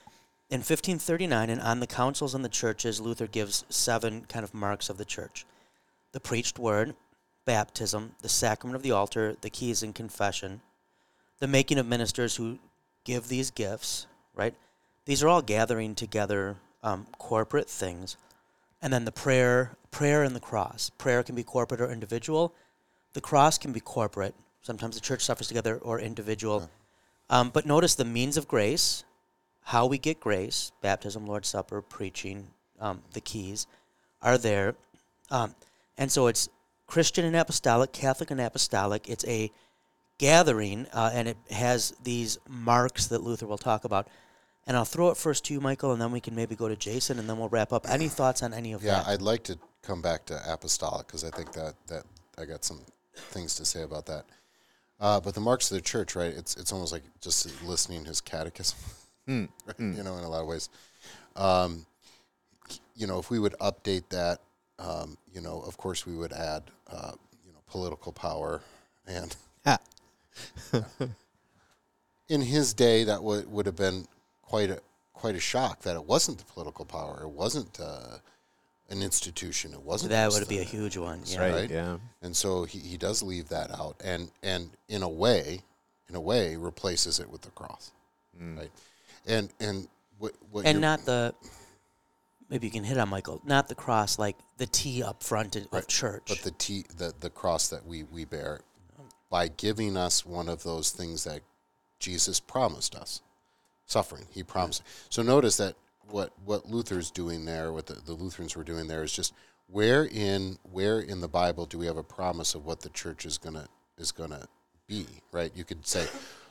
[0.50, 4.90] in 1539, and on the councils and the churches, Luther gives seven kind of marks
[4.90, 5.46] of the church
[6.12, 6.96] the preached word,
[7.46, 10.60] baptism, the sacrament of the altar, the keys and confession,
[11.40, 12.60] the making of ministers who
[13.04, 14.54] give these gifts, right?
[15.06, 18.18] These are all gathering together um, corporate things.
[18.82, 20.90] And then the prayer, prayer and the cross.
[20.98, 22.54] Prayer can be corporate or individual.
[23.14, 24.36] The cross can be corporate.
[24.62, 26.70] Sometimes the church suffers together or individual.
[27.30, 29.04] Um, but notice the means of grace,
[29.64, 32.48] how we get grace, baptism, Lord's Supper, preaching,
[32.80, 33.68] um, the keys
[34.22, 34.76] are there.
[35.30, 35.56] Um,
[35.98, 36.50] and so it's
[36.88, 39.08] Christian and apostolic, Catholic and apostolic.
[39.10, 39.52] It's a
[40.20, 44.08] gathering, uh, and it has these marks that Luther will talk about.
[44.68, 46.76] And I'll throw it first to you, Michael, and then we can maybe go to
[46.76, 47.90] Jason, and then we'll wrap up.
[47.90, 49.08] Any thoughts on any of Yeah, that?
[49.08, 52.04] Yeah, I'd like to come back to apostolic because I think that that
[52.38, 52.82] I got some
[53.16, 54.26] things to say about that.
[55.00, 56.34] Uh, but the marks of the church, right?
[56.34, 58.78] It's it's almost like just listening his catechism,
[59.28, 59.48] right?
[59.80, 60.70] you know, in a lot of ways.
[61.36, 61.86] Um,
[62.96, 64.42] you know, if we would update that,
[64.78, 67.14] um, you know, of course we would add, uh,
[67.46, 68.62] you know, political power,
[69.08, 69.78] and Ha.
[72.30, 74.06] in his day, that would would have been
[74.42, 74.80] quite a
[75.14, 78.18] quite a shock that it wasn't the political power, it wasn't uh,
[78.90, 81.22] an institution, it wasn't that would be a huge one.
[81.26, 81.40] Yeah.
[81.42, 81.54] right.
[81.54, 81.70] right?
[81.70, 81.98] Yeah.
[82.22, 85.62] and so he, he does leave that out, and and in a way,
[86.08, 87.92] in a way, replaces it with the cross,
[88.40, 88.72] right?
[89.28, 89.88] And and
[90.18, 91.34] what, what And not the,
[92.50, 95.68] maybe you can hit on, Michael, not the cross, like the T up front of
[95.72, 96.24] Right, church.
[96.28, 98.62] but the t the the cross that we we bear
[99.30, 101.42] by giving us one of those things that
[102.00, 103.22] Jesus promised us,
[103.86, 104.26] suffering.
[104.32, 104.84] He promised.
[105.10, 105.76] So notice that
[106.10, 109.34] what what Luther's doing there, what the, the Lutherans were doing there, is just
[109.68, 113.26] where in where in the Bible do we have a promise of what the church
[113.26, 113.68] is gonna
[113.98, 114.48] is gonna
[114.88, 115.06] be?
[115.32, 115.52] Right?
[115.56, 116.08] You could say,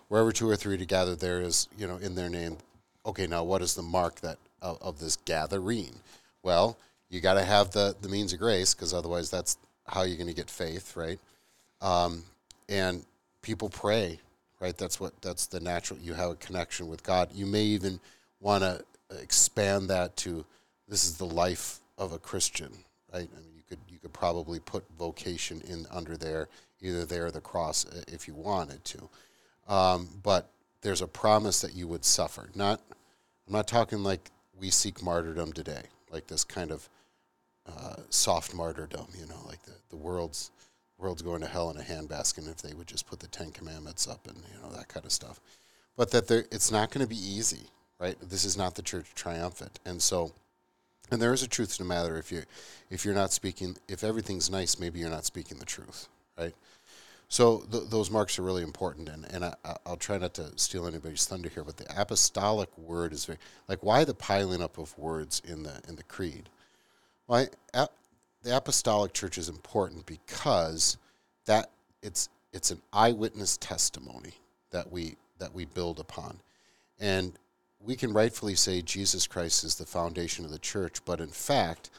[0.08, 2.58] wherever two or three together, there is you know in their name.
[3.06, 6.00] Okay, now what is the mark that of, of this gathering?
[6.42, 9.56] Well, you got to have the the means of grace because otherwise, that's
[9.86, 11.18] how you're going to get faith, right?
[11.80, 12.24] Um,
[12.68, 13.04] and
[13.42, 14.20] people pray,
[14.60, 14.76] right?
[14.76, 15.98] That's what that's the natural.
[16.00, 17.30] You have a connection with God.
[17.32, 18.00] You may even
[18.40, 18.84] want to
[19.20, 20.44] expand that to
[20.88, 22.72] this is the life of a Christian,
[23.12, 23.28] right?
[23.36, 26.48] I mean, you could you could probably put vocation in under there,
[26.80, 29.08] either there or the cross, uh, if you wanted to.
[29.68, 30.50] Um, but
[30.80, 32.48] there's a promise that you would suffer.
[32.54, 32.80] Not,
[33.46, 36.88] I'm not talking like we seek martyrdom today, like this kind of
[37.66, 40.50] uh, soft martyrdom, you know, like the, the world's
[40.98, 44.06] world's going to hell in a handbasket if they would just put the Ten Commandments
[44.08, 45.40] up and you know that kind of stuff.
[45.96, 47.68] But that it's not going to be easy,
[47.98, 48.16] right?
[48.20, 50.32] This is not the church triumphant, and so,
[51.10, 52.16] and there is a truth to the matter.
[52.18, 52.42] If you,
[52.90, 56.54] if you're not speaking, if everything's nice, maybe you're not speaking the truth, right?
[57.28, 60.56] So th- those marks are really important, and, and I, I- I'll try not to
[60.56, 63.38] steal anybody's thunder here, but the apostolic word is very
[63.68, 66.48] like why the piling up of words in the in the creed.
[67.26, 67.88] Why a-
[68.42, 70.96] the apostolic church is important because
[71.46, 71.70] that
[72.02, 74.32] it's it's an eyewitness testimony
[74.70, 76.40] that we that we build upon,
[76.98, 77.32] and
[77.80, 81.90] we can rightfully say Jesus Christ is the foundation of the church, but in fact,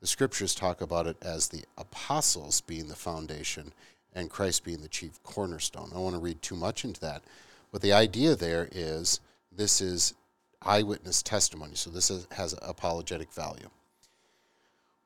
[0.00, 3.72] the scriptures talk about it as the apostles being the foundation
[4.14, 5.88] and Christ being the chief cornerstone.
[5.90, 7.22] I don't want to read too much into that,
[7.70, 9.20] but the idea there is
[9.50, 10.14] this is
[10.60, 13.68] eyewitness testimony, so this is, has apologetic value.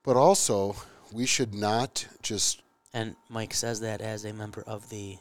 [0.07, 0.77] But also,
[1.13, 2.63] we should not just
[2.95, 5.19] and Mike says that as a member of the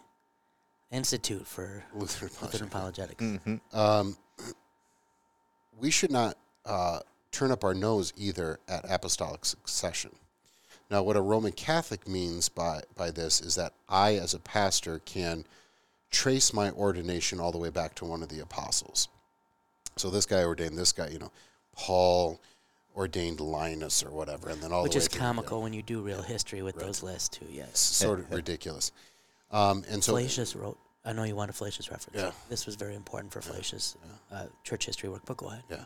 [0.91, 3.19] Institute for Lutheran Lutheran apologetic.
[3.19, 3.75] Apologetics.
[3.75, 4.15] Um,
[5.77, 6.99] we should not uh,
[7.31, 10.11] turn up our nose either at apostolic succession.
[10.89, 14.99] Now, what a Roman Catholic means by, by this is that I, as a pastor,
[14.99, 15.45] can
[16.11, 19.09] trace my ordination all the way back to one of the apostles.
[19.97, 21.31] So this guy ordained this guy, you know,
[21.75, 22.39] Paul
[22.95, 25.81] ordained Linus or whatever, and then all Which the way is to- comical when you
[25.81, 27.45] do real history with those lists too.
[27.49, 27.79] It's Yes.
[27.79, 28.91] sort of ridiculous.
[29.51, 30.77] Um, and so Flacius wrote.
[31.07, 32.19] I know you want a Flacius reference.
[32.19, 32.31] Yeah.
[32.49, 33.95] This was very important for Flacius
[34.31, 35.21] uh, church history work.
[35.25, 35.63] But go ahead.
[35.69, 35.83] Yeah,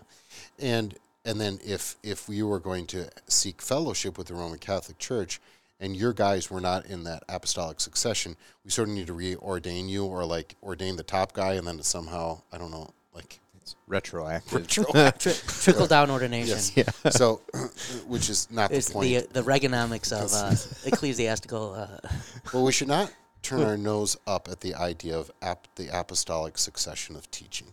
[0.59, 0.95] and
[1.25, 5.41] and then if if you were going to seek fellowship with the Roman Catholic Church,
[5.81, 9.89] and your guys were not in that apostolic succession, we sort of need to reordain
[9.89, 13.75] you, or like ordain the top guy, and then somehow I don't know, like It's
[13.87, 14.67] retroactive.
[14.67, 16.49] Tri- trickle down ordination.
[16.49, 17.09] yes, yeah.
[17.11, 17.41] so
[18.07, 19.33] which is not It's the the point.
[19.33, 20.55] the Reaganomics of uh,
[20.87, 21.73] ecclesiastical.
[21.73, 22.07] Uh,
[22.53, 23.11] well, we should not
[23.43, 27.67] turn our nose up at the idea of ap- the apostolic succession of teaching.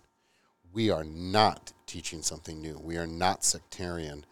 [0.73, 2.79] We are not teaching something new.
[2.83, 4.27] We are not sectarian.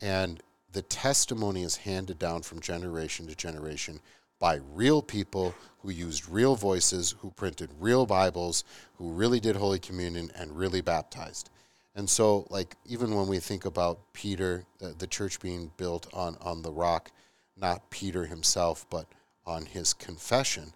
[0.00, 0.42] And
[0.72, 4.00] the testimony is handed down from generation to generation
[4.42, 8.64] by real people who used real voices, who printed real Bibles,
[8.96, 11.48] who really did Holy Communion and really baptized.
[11.94, 16.36] And so, like, even when we think about Peter, the, the church being built on,
[16.40, 17.12] on the rock,
[17.56, 19.06] not Peter himself, but
[19.46, 20.72] on his confession,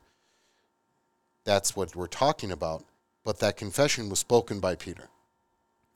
[1.42, 2.84] that's what we're talking about.
[3.24, 5.08] But that confession was spoken by Peter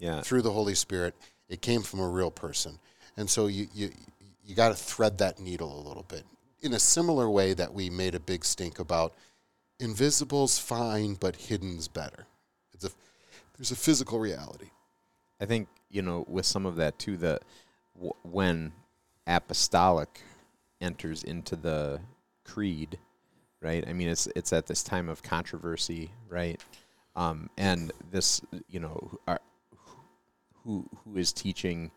[0.00, 0.22] Yeah.
[0.22, 1.14] through the Holy Spirit.
[1.48, 2.80] It came from a real person.
[3.16, 3.90] And so you, you,
[4.44, 6.24] you got to thread that needle a little bit.
[6.62, 9.14] In a similar way that we made a big stink about
[9.78, 12.26] invisible's fine, but hidden's better.
[12.72, 12.90] It's a,
[13.56, 14.70] there's a physical reality.
[15.40, 17.16] I think you know with some of that too.
[17.16, 17.40] The
[17.94, 18.72] w- when
[19.26, 20.20] apostolic
[20.80, 22.00] enters into the
[22.44, 22.98] creed,
[23.60, 23.86] right?
[23.88, 26.60] I mean, it's it's at this time of controversy, right?
[27.16, 29.40] Um, and this, you know, are,
[30.64, 31.90] who who is teaching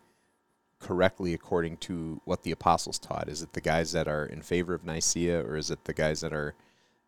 [0.84, 3.28] correctly according to what the apostles taught?
[3.28, 6.20] Is it the guys that are in favor of Nicaea, or is it the guys
[6.20, 6.54] that are,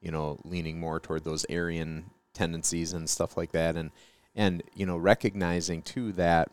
[0.01, 3.77] you know, leaning more toward those Arian tendencies and stuff like that?
[3.77, 3.91] And
[4.35, 6.51] and you know, recognizing too that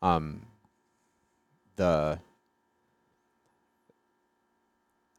[0.00, 0.46] um,
[1.76, 2.18] the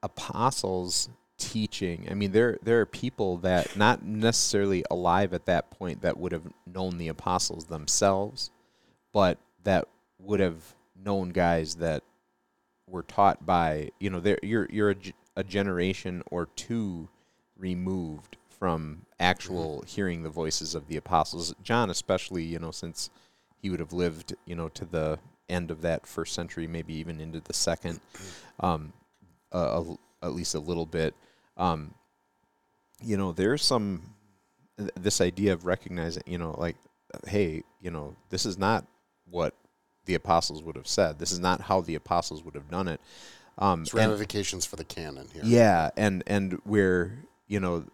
[0.03, 1.09] apostles
[1.39, 6.17] teaching i mean there there are people that not necessarily alive at that point that
[6.17, 8.49] would have known the apostles themselves
[9.11, 10.73] but that would have
[11.03, 12.03] known guys that
[12.87, 17.07] were taught by you know there you're you're a, g- a generation or two
[17.57, 21.53] removed from actual hearing the voices of the apostles.
[21.63, 23.09] John especially you know since
[23.61, 25.19] he would have lived you know to the
[25.49, 27.99] end of that first century maybe even into the second
[28.59, 28.93] um
[29.53, 31.15] at least a little bit
[31.55, 31.93] um
[33.01, 34.01] you know there's some
[34.77, 36.75] th- this idea of recognizing you know like
[37.27, 38.85] hey you know this is not
[39.29, 39.53] what
[40.07, 42.99] the apostles would have said this is not how the apostles would have done it
[43.59, 45.43] um It's and- ramifications for the canon here.
[45.45, 47.85] yeah, and and where you know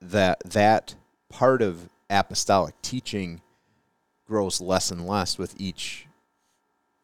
[0.00, 0.94] that that
[1.28, 3.40] part of apostolic teaching
[4.26, 6.06] grows less and less with each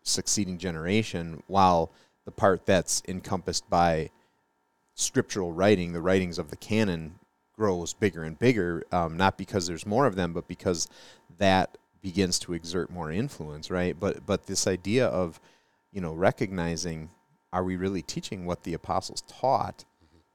[0.02, 1.90] succeeding generation, while
[2.24, 4.10] the part that's encompassed by
[4.94, 7.18] scriptural writing, the writings of the canon,
[7.54, 8.82] grows bigger and bigger.
[8.92, 10.88] Um, not because there's more of them, but because
[11.38, 13.98] that begins to exert more influence, right?
[13.98, 15.40] But but this idea of
[15.92, 17.10] you know recognizing
[17.52, 19.84] are we really teaching what the apostles taught?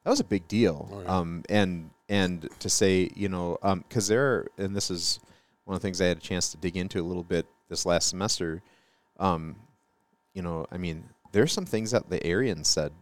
[0.04, 0.88] That was a big deal.
[0.92, 1.18] Oh, yeah.
[1.18, 3.58] Um, and and to say, you know,
[3.88, 5.20] because there, are, and this is
[5.66, 7.86] one of the things I had a chance to dig into a little bit this
[7.86, 8.62] last semester.
[9.20, 9.58] Um,
[10.34, 11.04] you know, I mean,
[11.34, 12.94] there's some things that the Arians said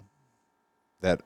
[1.02, 1.22] that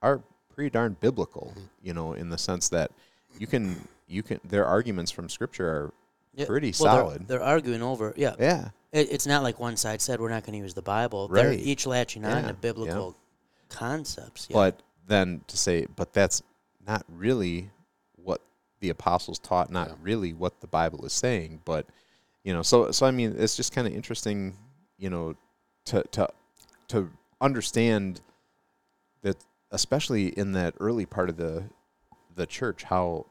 [0.00, 0.22] are
[0.52, 1.52] pretty darn biblical.
[1.56, 1.68] Mhm.
[1.82, 2.90] You know, in the sense that
[3.38, 5.94] you can you can their arguments from Scripture are
[6.34, 7.28] yeah, pretty well, they're- solid.
[7.28, 8.14] They're, arguing over.
[8.16, 10.82] Yeah, yeah, It, it's not like one side said we're not going to use the
[10.82, 11.28] Bible.
[11.28, 11.58] They're Right.
[11.60, 13.16] each latching on Yeah, to biblical
[13.68, 14.46] concepts.
[14.50, 14.54] Yeah.
[14.54, 16.42] But then to say, but that's
[16.86, 17.70] not really
[18.16, 18.40] what
[18.80, 21.60] the apostles taught, not really what the Bible is saying.
[21.64, 21.86] But
[22.44, 24.56] you know, so so I mean, it's just kind of interesting,
[24.98, 25.34] you know,
[25.86, 26.28] to to
[26.88, 27.10] to
[27.40, 28.20] understand
[29.22, 29.36] that,
[29.70, 31.64] especially in that early part of the
[32.34, 33.26] the church, how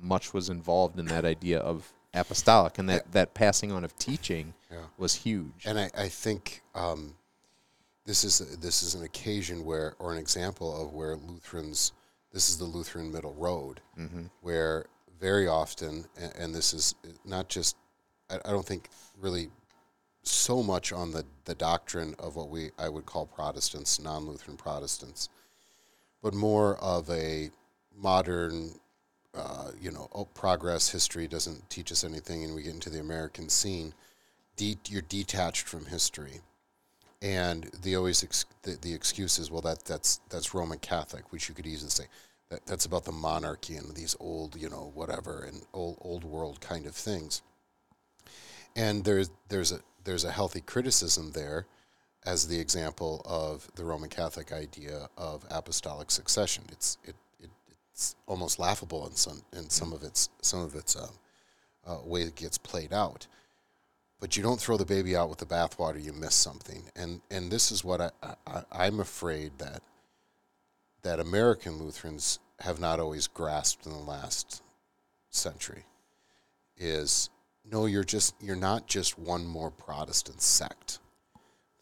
[0.00, 4.54] much was involved in that idea of apostolic and that that passing on of teaching
[4.70, 4.78] Yeah.
[4.98, 5.64] was huge.
[5.66, 7.14] And I, I think um,
[8.04, 11.92] this is this is an occasion where, or an example of where Lutherans,
[12.32, 14.86] this is the Lutheran middle road, hmm where
[15.20, 16.94] very often, and, and this is
[17.24, 17.76] not just,
[18.28, 18.88] I, I don't think
[19.20, 19.50] really
[20.24, 25.28] so much on the, the doctrine of what we I would call Protestants, non-Lutheran Protestants,
[26.22, 27.50] but more of a
[27.96, 28.80] modern,
[29.34, 33.00] uh, you know, oh, progress history doesn't teach us anything, and we get into the
[33.00, 33.94] American scene.
[34.56, 36.40] De- you're detached from history,
[37.22, 41.48] and the always ex- the, the excuse is well that that's that's Roman Catholic, which
[41.48, 42.04] you could easily say
[42.50, 46.60] That, that's about the monarchy and these old, you know, whatever, and old old world
[46.60, 47.42] kind of things.
[48.76, 51.66] And there's there's a there's a healthy criticism there,
[52.26, 56.64] as the example of the Roman Catholic idea of apostolic succession.
[56.70, 57.16] It's it,
[57.92, 61.10] it's almost laughable in some in some of its some of its um,
[61.86, 63.26] uh, way it gets played out.
[64.20, 66.02] But you don't throw the baby out with the bathwater.
[66.02, 68.10] You miss something, and and this is what I,
[68.46, 69.82] I I'm afraid that
[71.02, 74.62] that American Lutherans have not always grasped in the last
[75.30, 75.84] century
[76.76, 77.30] is
[77.70, 80.98] no, you're just you're not just one more Protestant sect.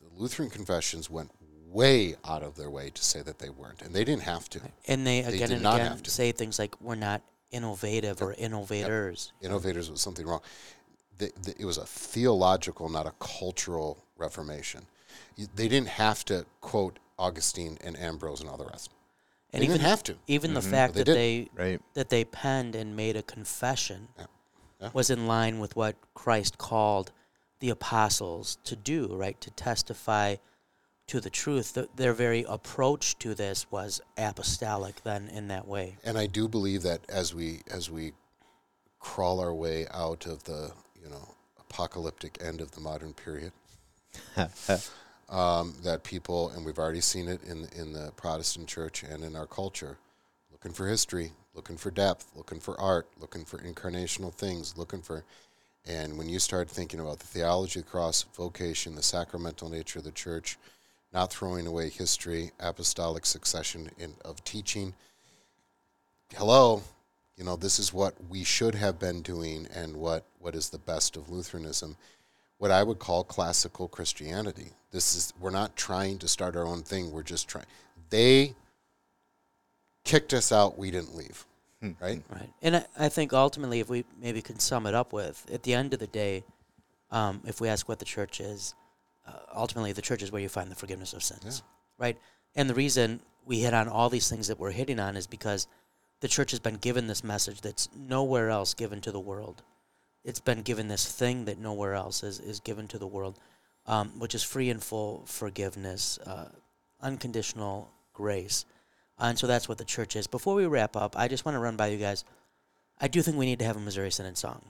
[0.00, 1.30] The Lutheran confessions went
[1.70, 4.60] way out of their way to say that they weren't, and they didn't have to.
[4.88, 6.10] And they, They again did and not again have to.
[6.10, 9.32] say things like, we're not innovative or innovators.
[9.40, 10.40] Innovators was something wrong.
[11.18, 14.86] The, the, it was a theological, not a cultural reformation.
[15.36, 18.90] You- They didn't have to quote Augustine and Ambrose and all the rest.
[19.52, 20.16] And they even, didn't have to.
[20.28, 20.70] even the Mhm.
[20.70, 21.82] fact But that they they Right.
[21.94, 24.26] that they penned and made a confession Yeah.
[24.80, 24.90] Yeah.
[24.92, 27.10] was in line with what Christ called
[27.58, 29.38] the apostles to do, right?
[29.40, 30.36] To testify
[31.10, 31.74] to the truth.
[31.74, 35.96] Th- Their very approach to this was apostolic then in that way.
[36.04, 38.12] And I do believe that as we as we
[39.00, 43.52] crawl our way out of the you know apocalyptic end of the modern period,
[45.28, 49.34] um, that people and we've already seen it in in the Protestant church and in
[49.34, 49.98] our culture,
[50.52, 55.24] looking for history, looking for depth, looking for art, looking for incarnational things, looking for.
[55.86, 59.98] And when you start thinking about the theology of the cross, vocation, the sacramental nature
[59.98, 60.58] of the church,
[61.12, 64.94] not throwing away history, apostolic succession in, of teaching,
[66.36, 66.82] hello,
[67.36, 70.78] you know, this is what we should have been doing and what, what is the
[70.78, 71.96] best of Lutheranism.
[72.58, 74.72] What I would call classical Christianity.
[74.90, 77.10] This is, we're not trying to start our own thing.
[77.10, 77.64] We're just trying.
[78.10, 78.54] They
[80.04, 80.76] kicked us out.
[80.76, 81.46] We didn't leave.
[81.98, 82.22] Right?
[82.28, 82.50] Right.
[82.60, 85.72] And I, I think ultimately, if we maybe can sum it up with, at the
[85.72, 86.44] end of the day,
[87.10, 88.74] um, if we ask what the church is,
[89.30, 91.62] uh, ultimately the church is where you find the forgiveness of sins.
[91.98, 92.18] Right?
[92.54, 95.66] And the reason we hit on all these things that we're hitting on is because
[96.20, 99.62] the church has been given this message that's nowhere else given to the world.
[100.24, 103.38] It's been given this thing that nowhere else is, is given to the world,
[103.86, 106.48] um, which is free and full forgiveness, uh,
[107.00, 108.66] unconditional grace.
[109.18, 110.26] And so that's what the church is.
[110.26, 112.24] Before we wrap up, I just want to run by you guys.
[113.00, 114.62] I do think we need to have a Missouri Synod song.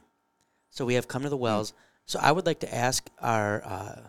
[0.70, 1.72] So we have Come to the Wells.
[2.06, 4.00] So I would like to ask our, uh,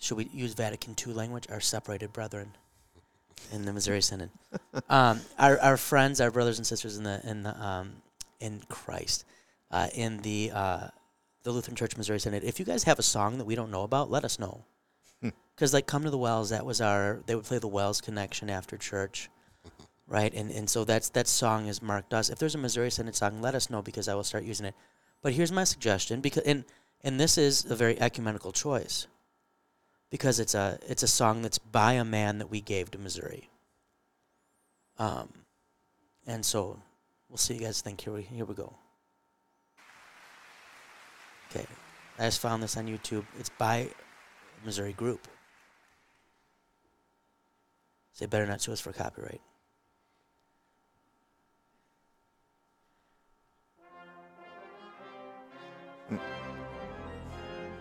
[0.00, 2.56] should we use Vatican II language, our separated brethren
[3.52, 4.30] in the Missouri Synod?
[4.88, 7.92] um, our, our friends, our brothers and sisters in the, in the, um,
[8.40, 9.24] in Christ,
[9.70, 10.88] uh, in the, uh,
[11.44, 12.42] the Lutheran Church Missouri Synod.
[12.42, 14.64] If you guys have a song that we don't know about, let us know.
[15.60, 17.20] Because like come to the wells, that was our.
[17.26, 19.28] They would play the WELS Connection after church,
[20.06, 20.32] right?
[20.32, 22.30] And and so that's that song is marked us.
[22.30, 24.74] If there's a Missouri Synod song, let us know because I will start using it.
[25.20, 26.64] But here's my suggestion because and
[27.04, 29.06] and this is a very ecumenical choice.
[30.10, 33.48] Because it's a it's a song that's by a man that we gave to Missouri.
[34.98, 35.28] Um,
[36.26, 36.78] and so
[37.28, 38.00] we'll see you guys think.
[38.00, 38.74] Here we here we go.
[41.50, 41.66] Okay,
[42.18, 43.24] I just found this on YouTube.
[43.38, 43.88] It's by
[44.64, 45.26] Missouri group.
[48.20, 49.40] They better not sue us for copyright.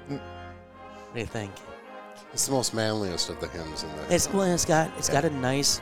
[0.08, 0.20] What
[1.14, 1.52] do you think?
[2.34, 4.14] It's the most manliest of the hymns in the.
[4.14, 5.82] It's well, it's got it's got a nice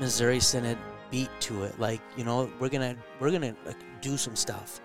[0.00, 0.78] Missouri Synod
[1.10, 1.78] beat to it.
[1.78, 4.80] Like you know, we're gonna we're gonna like, do some stuff.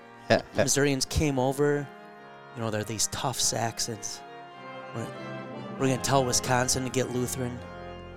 [0.56, 1.88] Missourians came over.
[2.56, 4.22] You know, they're these tough Saxons.
[4.96, 5.08] We're,
[5.80, 7.58] we're gonna tell Wisconsin to get Lutheran.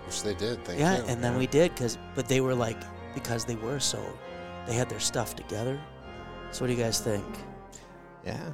[0.05, 0.65] which they did.
[0.65, 1.05] Thank yeah, you.
[1.09, 2.79] and then we did because, but they were like
[3.15, 4.03] because they were so,
[4.67, 5.81] they had their stuff together.
[6.51, 7.25] So what do you guys think?
[8.25, 8.53] yeah,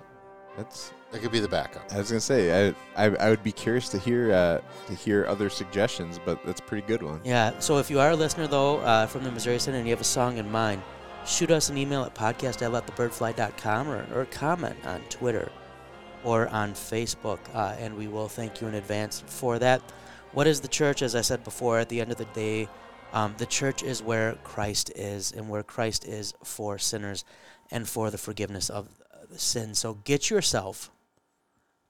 [0.56, 0.92] that's.
[1.10, 1.90] that could be the backup.
[1.92, 5.26] I was gonna say I I, I would be curious to hear uh, to hear
[5.26, 7.20] other suggestions, but that's a pretty good one.
[7.24, 7.58] Yeah.
[7.58, 10.00] So if you are a listener though uh, from the Missouri Synod and you have
[10.00, 10.82] a song in mind,
[11.26, 15.50] shoot us an email at podcast at letthebirdfly.com or, or comment on Twitter
[16.24, 19.82] or on Facebook, uh, and we will thank you in advance for that.
[20.32, 21.02] What is the church?
[21.02, 22.68] As I said before, at the end of the day,
[23.12, 27.24] um, the church is where Christ is, and where Christ is for sinners
[27.70, 29.01] and for the forgiveness of the
[29.36, 29.74] sin.
[29.74, 30.90] So get yourself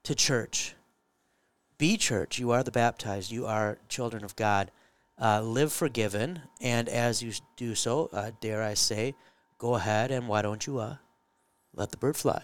[0.03, 0.75] to church.
[1.77, 2.39] Be church.
[2.39, 3.31] You are the baptized.
[3.31, 4.71] You are children of God.
[5.21, 9.13] Uh, live forgiven, and as you do so, uh, dare I say,
[9.59, 10.95] go ahead and why don't you uh,
[11.75, 12.41] let the bird fly?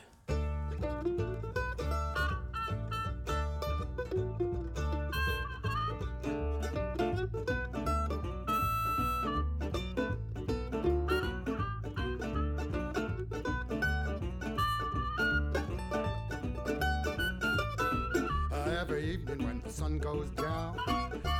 [20.14, 20.78] Goes down.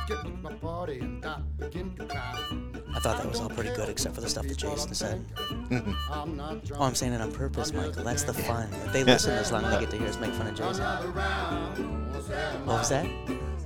[0.06, 2.72] Get with my party and I begin to clown.
[2.94, 5.24] I thought that was all pretty good, except for the stuff that Jason said.
[6.10, 6.70] I'm not.
[6.74, 8.04] Oh, I'm saying it on purpose, Michael.
[8.04, 8.68] That's the fun.
[8.86, 10.82] If they listen this long, they get to hear us make fun of Jason.
[10.84, 12.12] Another round.
[12.12, 13.06] We'll set 'em What was that?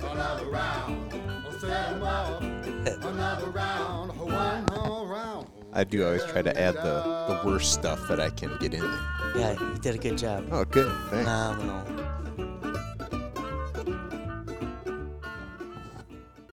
[0.01, 1.13] Another round.
[1.43, 2.41] We'll set 'em up.
[2.41, 4.19] Another round.
[4.19, 5.47] One more round.
[5.73, 6.81] I do always try to add the,
[7.27, 8.99] the worst stuff that I can get in there.
[9.35, 10.47] Yeah, you did a good job.
[10.51, 10.91] Oh, good.
[11.09, 11.27] Thanks.
[11.27, 12.04] Phenomenal.